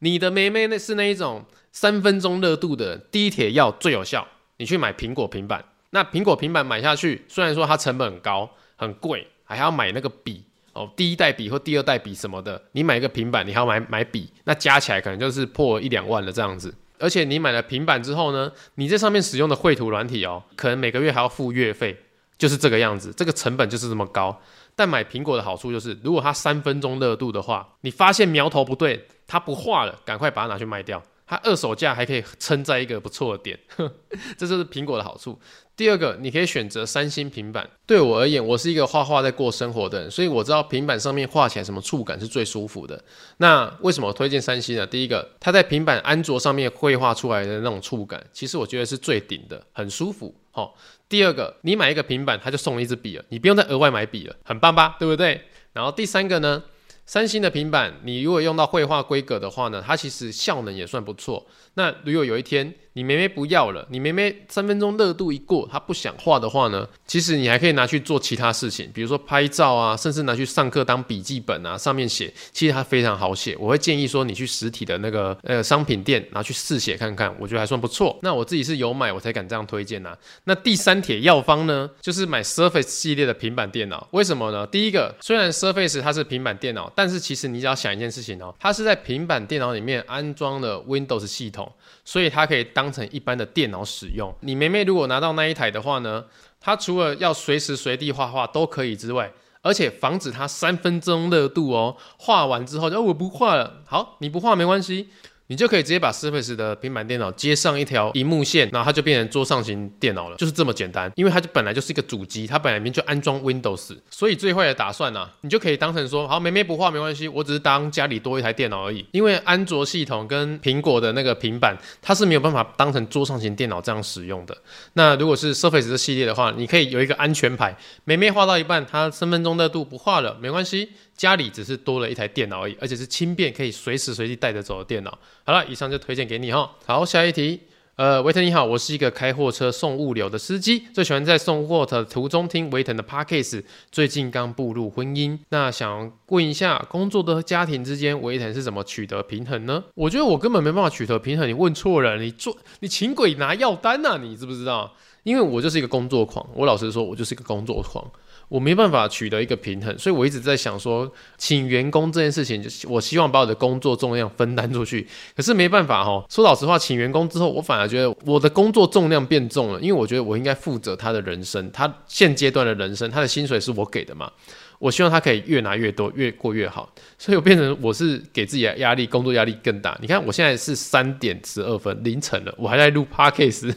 [0.00, 4.26] 你的妹妹那是那一种三分钟热度的，第一铁药最有效，
[4.56, 5.66] 你去买苹果平板。
[5.94, 12.60] 那苹果平板买下去，虽然说它成本很高、很贵，还要买那个笔哦，第一代笔或第二代笔什么的。
[12.72, 16.74] 你买一个平板，你还要买买笔，那加起来可能就是破一两万了这样子。
[16.98, 21.94] 而且你买了平板之后呢，你这上面使用的绘图软体哦，可能每个月还要付月费，
[22.38, 24.40] 就是这个样子，这个成本就是这么高。
[24.74, 31.02] 但买苹果的好处就是，如果它三分钟热度的话，你发现苗头不对，它不画了，赶快把它拿去卖掉。
[31.32, 33.58] 它二手价还可以撑在一个不错的点，
[34.36, 35.40] 这就是苹果的好处。
[35.74, 37.66] 第二个，你可以选择三星平板。
[37.86, 43.02] 对我而言，我是一个画画在过生活的人，所以我知道平板上面画起来什么触感是最舒服的。
[43.38, 44.86] 那为什么我推荐三星呢？
[44.86, 50.34] 第一个，它在平板安卓上面绘画出来的那种触感，其实我觉得是最顶的，很舒服。
[50.50, 50.76] 好，
[51.08, 54.96] 第二个，你买一个平板，它就送一支笔了，你不用再额外买笔了，很棒吧？
[54.98, 55.40] 对不对？
[55.72, 56.62] 然后第三个呢？
[57.04, 61.46] 三星的平板，你如果用到绘画规格的话呢，它其实效能也算不错。
[61.74, 73.56] 那如果有一天你妹妹不要了，你妹妹三分钟热度一过，她不想画的话呢，其实你还可以拿去做其他事情，比如说拍照啊，甚至拿去上课当笔记本啊，上面写，其实它非常好写。
[73.58, 78.18] 我会建议说你去实体的那个呃商品店拿去试写看看，我觉得还算不错。
[78.22, 80.18] 那我自己是有买，我才敢这样推荐呐、啊。
[80.44, 84.06] 那第三铁药方呢，就是买 Surface 系列的平板电脑。
[84.10, 84.66] 为什么呢？
[84.66, 91.72] 第一个，虽然 Surface 它是平板电脑，但是其实你只要想一件事情哦，它是在平板电脑里面安装了 Windows 系统。
[92.04, 94.34] 所以它可以当当成一般的电脑使用。
[94.40, 96.24] 你妹妹如果拿到那一台的话呢，
[96.60, 99.30] 她除了要随时随地画画都可以之外，
[99.62, 103.84] 而且防止她三分钟热度哦，画完之后就我不画了。
[103.86, 105.10] 好，你不画没关系。
[105.52, 111.12] 你就可以直接把 Surface 的平板电脑接上一条荧幕线，然后它就变成桌上型电脑了，就是这么简单。
[111.14, 119.04] 因为它就本来就是一个主机，它本来里面就安装 Windows，所以最坏的打算呢、啊，你就可以当成说，好，妹妹不画没关系，我只是当家里多一台电脑而已。
[119.12, 124.56] 因为安卓系统跟苹果的那个平板，它是没有办法当成桌上型电脑这样使用的。
[124.94, 130.92] 那如果是 Surface 这系列的话，你可以有一个安全牌，妹妹画到一半，它三分钟热度不画了，没关系。
[131.14, 135.16] 家里只是多了一台电脑而已，而且是轻便，可以随时随地带着走的电脑。
[135.44, 136.70] 好了，以上就推荐给你哈。
[136.86, 137.60] 好，下一题。
[137.96, 143.64] 呃，维腾你好，我是一个开货车送物流的司机，最喜欢在送货的途中听维腾的 Podcast。
[143.90, 149.82] 最近刚步入婚姻，那想问一下，工作的家庭之间，维腾是怎么取得平衡呢？
[149.94, 151.48] 我觉得我根本没办法取得平衡。
[151.48, 154.16] 你问错人，你做你请鬼拿药单呐？
[154.22, 154.94] 你知不知道？
[155.24, 158.04] 因为我就是一个工作狂，我老实说，我就是一个工作狂。
[158.52, 165.08] 我没办法取得一个平衡，所以我一直在想说，请员工这件事情，就我希望把我的工作重量分担出去。
[165.34, 174.30] 可是没办法哈，说老实话，请员工之后，我反而觉得我的工作重量变重了，因为我觉得我应该负责他的人生，他现阶段的人生，他的薪水是我给的嘛，
[174.78, 176.94] 我希望他可以越拿越多，越过越好。
[177.16, 179.96] 所以我变成我是给自己的压力，工作压力更大。
[180.02, 183.74] 你看我现在是三点十二分凌晨了，我还在录 Podcast。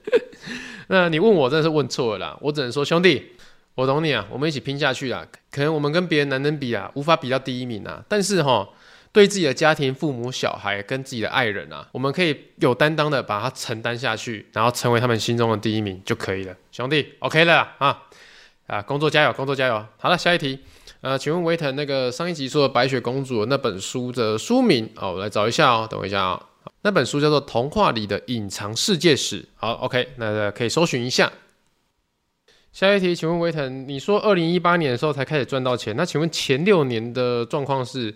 [0.88, 3.32] 那你问我真的是问错了啦，我只能说兄弟。
[3.78, 5.24] 我懂你啊，我们一起拼下去啊！
[5.52, 8.02] 可能我们跟别人男人比啊，无法比到第一名啊。
[8.08, 8.68] 但是哈，
[9.12, 16.56] 对自己的家庭、父母、小孩跟自己的爱人啊，我们可以有担当的把它承担下去，然后成为他们心中的第一名就可以了。
[16.72, 18.02] 兄弟，OK 了啊
[18.66, 18.82] 啊！
[18.82, 19.86] 工作加油，工作加油！
[19.96, 20.58] 好了，下一题。
[21.00, 26.30] 呃，请问维腾，那个上一集说的白雪公主那本书的书名哦，我来找一下哦，等我一下啊、
[26.64, 26.72] 哦。
[26.82, 29.42] 那本书叫做《童话里的隐藏世界史》。
[29.54, 31.30] 好，OK，那可以搜寻一下。
[32.72, 38.14] 下一题，请问维腾，你说二零一八年的时候才开始赚到钱，那请问前六年的状况是？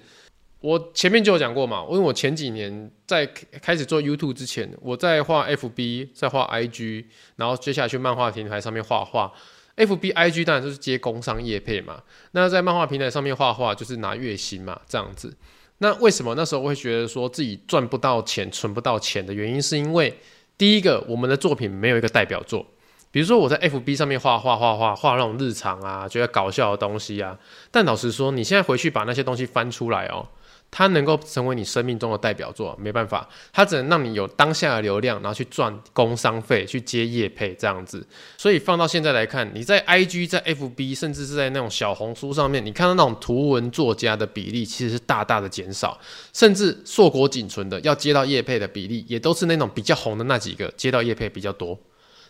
[0.61, 3.26] 我前面就有讲过嘛，因为我前几年在
[3.61, 9.32] 开始做 YouTube 之前，我在画 FB，在画 IG，然后接下来去漫画平台上面画画。
[9.74, 12.00] FB、IG 当然就是接工商业配嘛，
[12.30, 15.36] 那在漫画平台上面画画就是拿月薪嘛，这样子。
[15.78, 20.16] 那为什么那时候我会觉得说自己赚不到钱、存不到钱的原因，是因为
[20.57, 22.64] 第一个，我们的作品没有一个代表作。
[23.12, 27.38] 比如说我在 FB 上面画画画画画那种日常啊，觉得搞笑的东西啊，
[27.70, 30.26] 但老实说，你现在回去把那些东西翻出来哦，
[30.70, 38.02] 它能够成为你生命中的代表作，没办法，它只能让你有当下的流量，然后去赚工商费，去接业配这样子。
[38.38, 46.00] 所以放到现在来看，你在 IG、在 FB，甚至是在那种小红书上面，你看到那种图文作家的比例其实是大大的减少，
[46.32, 51.78] 甚至硕果仅存的要接到业配的比例，也都是那种比较红的那几个接到业配比较多。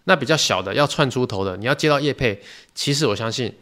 [0.05, 2.41] 那比较小的要窜出头的，你要接到业配，
[2.75, 3.53] 其实我相信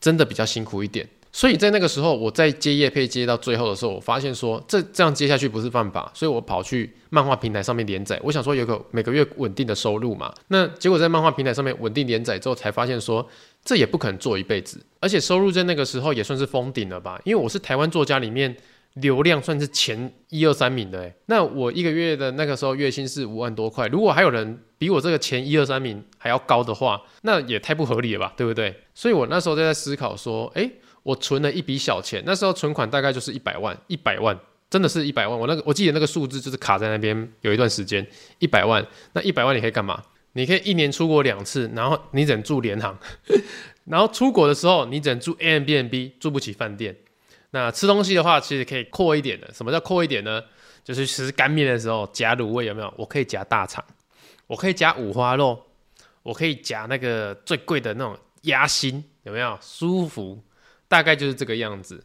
[0.00, 1.08] 真的比较辛苦一点。
[1.32, 8.20] 所以在那个时候，我在接业配接到最后的时候，我发现说这这样接下去不是办法，所以我跑去漫画平台上面连载。
[8.22, 10.32] 我想说有个每个月稳定的收入嘛。
[10.48, 13.28] 那结果在漫画平台上面稳定连载之后，才发现说
[13.64, 17.20] 这也不可能做一辈子，而且收入在那个时候也算是封顶了吧？
[17.24, 18.56] 因为我是台湾作家里面。
[18.98, 28.82] 流量算是前一二三名的诶，那我一个月的那个时候月薪是五万多块，如果还有人比我这个前一二三名还要高的话，那也太不合理了吧，对不对？
[28.94, 30.70] 所以我那时候就在思考说，诶，
[31.02, 38.06] 我存了一笔小钱，那时候存款大概就是一百万，一百万真的是一百万，我那个我记得那个数字就是卡在那边有一段时间，
[38.40, 40.02] 一百万，那一百万你可以干嘛？
[40.34, 42.98] 你可以一年出国两次，然后你只能住联航，
[43.88, 46.94] 然后出国的时候你只能住 Airbnb，住不起饭店。
[47.52, 49.50] 那吃东西的话，其实可以阔一点的。
[49.54, 50.42] 什么叫阔一点呢？
[50.84, 52.92] 就是吃干面的时候夹卤味有没有？
[52.98, 53.82] 我可以夹大肠，
[54.46, 55.60] 我可以夹五花肉，
[56.22, 59.58] 我可以夹那个最贵的那种鸭心，有没有？
[59.60, 60.42] 舒服，
[60.88, 62.02] 大概就是这个样子。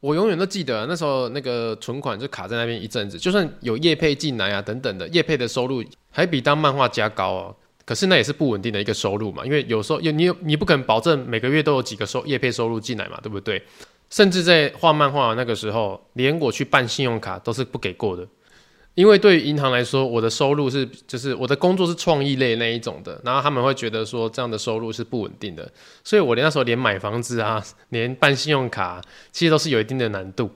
[0.00, 7.56] 我永远都记得那时候那个存款就卡在那边一阵子，就算有业配进来啊等等的，业配的收入还比当漫画家高哦。
[7.84, 13.62] 可是那也是不稳定的一个收入嘛，因为有时候有你你不可能保证每个月都有几个收业配收入进来嘛，对不对？
[14.08, 18.26] 甚至在画漫画那个时候，连我去办信用卡都是不给过的。
[18.94, 25.70] 因为对于银行来说，我的收入是就是我的工作是创意类那一种的，然后他们会觉得说这样的收入是不稳定的，
[26.04, 29.00] 所以我连那时候连买房子啊，连办信用卡，
[29.32, 30.50] 其实都是有一定的难度。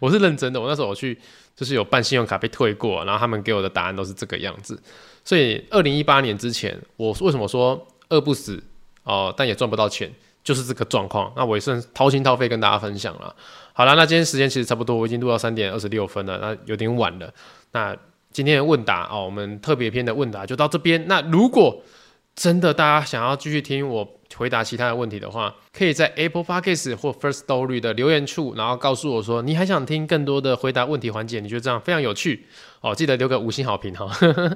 [0.00, 1.18] 我是认真的，我那时候我去
[1.54, 4.80] 就是有办信用卡被退过，然后他们给我的答案都是这个样子。
[5.24, 8.62] 所以二零一八年之前，我为什么说饿不死
[9.02, 10.10] 哦、但也赚不到钱，
[10.44, 11.32] 就是这个状况。
[11.34, 13.34] 那我也算掏心掏肺跟大家分享了。
[13.72, 17.32] 好了，那今天时间其实差不多，我已经录到三点二十六分了，那有点晚了。
[17.72, 17.96] 那
[18.30, 21.08] 今天的问答哦，我们特别篇的问答就到这边。
[21.08, 21.82] 那如果
[22.36, 32.46] 真的大家想要继续听我回答其他的问题的话，可以在 Apple Podcast 或 First Story 的留言处，然后告诉我说你还想听更多的回答问题环节，你觉得这样非常有趣
[32.84, 34.06] 哦，记得留个五星好评哈。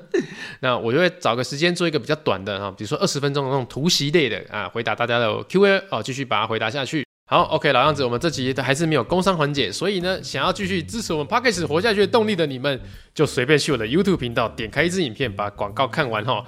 [0.61, 7.07] 那我就会找个时间做一个比较短的哈，比如说二十分钟的那种突袭类的啊，回答大家的 Q&A 哦，继续把它回答下去。
[7.25, 12.79] 好，OK，老样子，我们这集还是没有工商环节，所以呢，想要继续支持我们 p o c k e t 活下去的动力的你们，
[13.15, 16.45] 就随便去我的 YouTube 频道点开一支影片，把广告看完哈。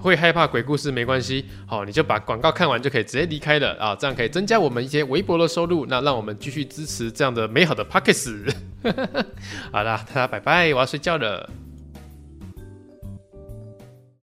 [0.00, 9.24] 会害怕鬼故事没关系，好，你就把广告看完就可以直接离开了啊，这样可以增加我们一些微薄的收入，那让我们继续支持这样的美好的 p o c k e t。
[9.70, 11.48] 好啦，大家拜拜，我要睡觉了。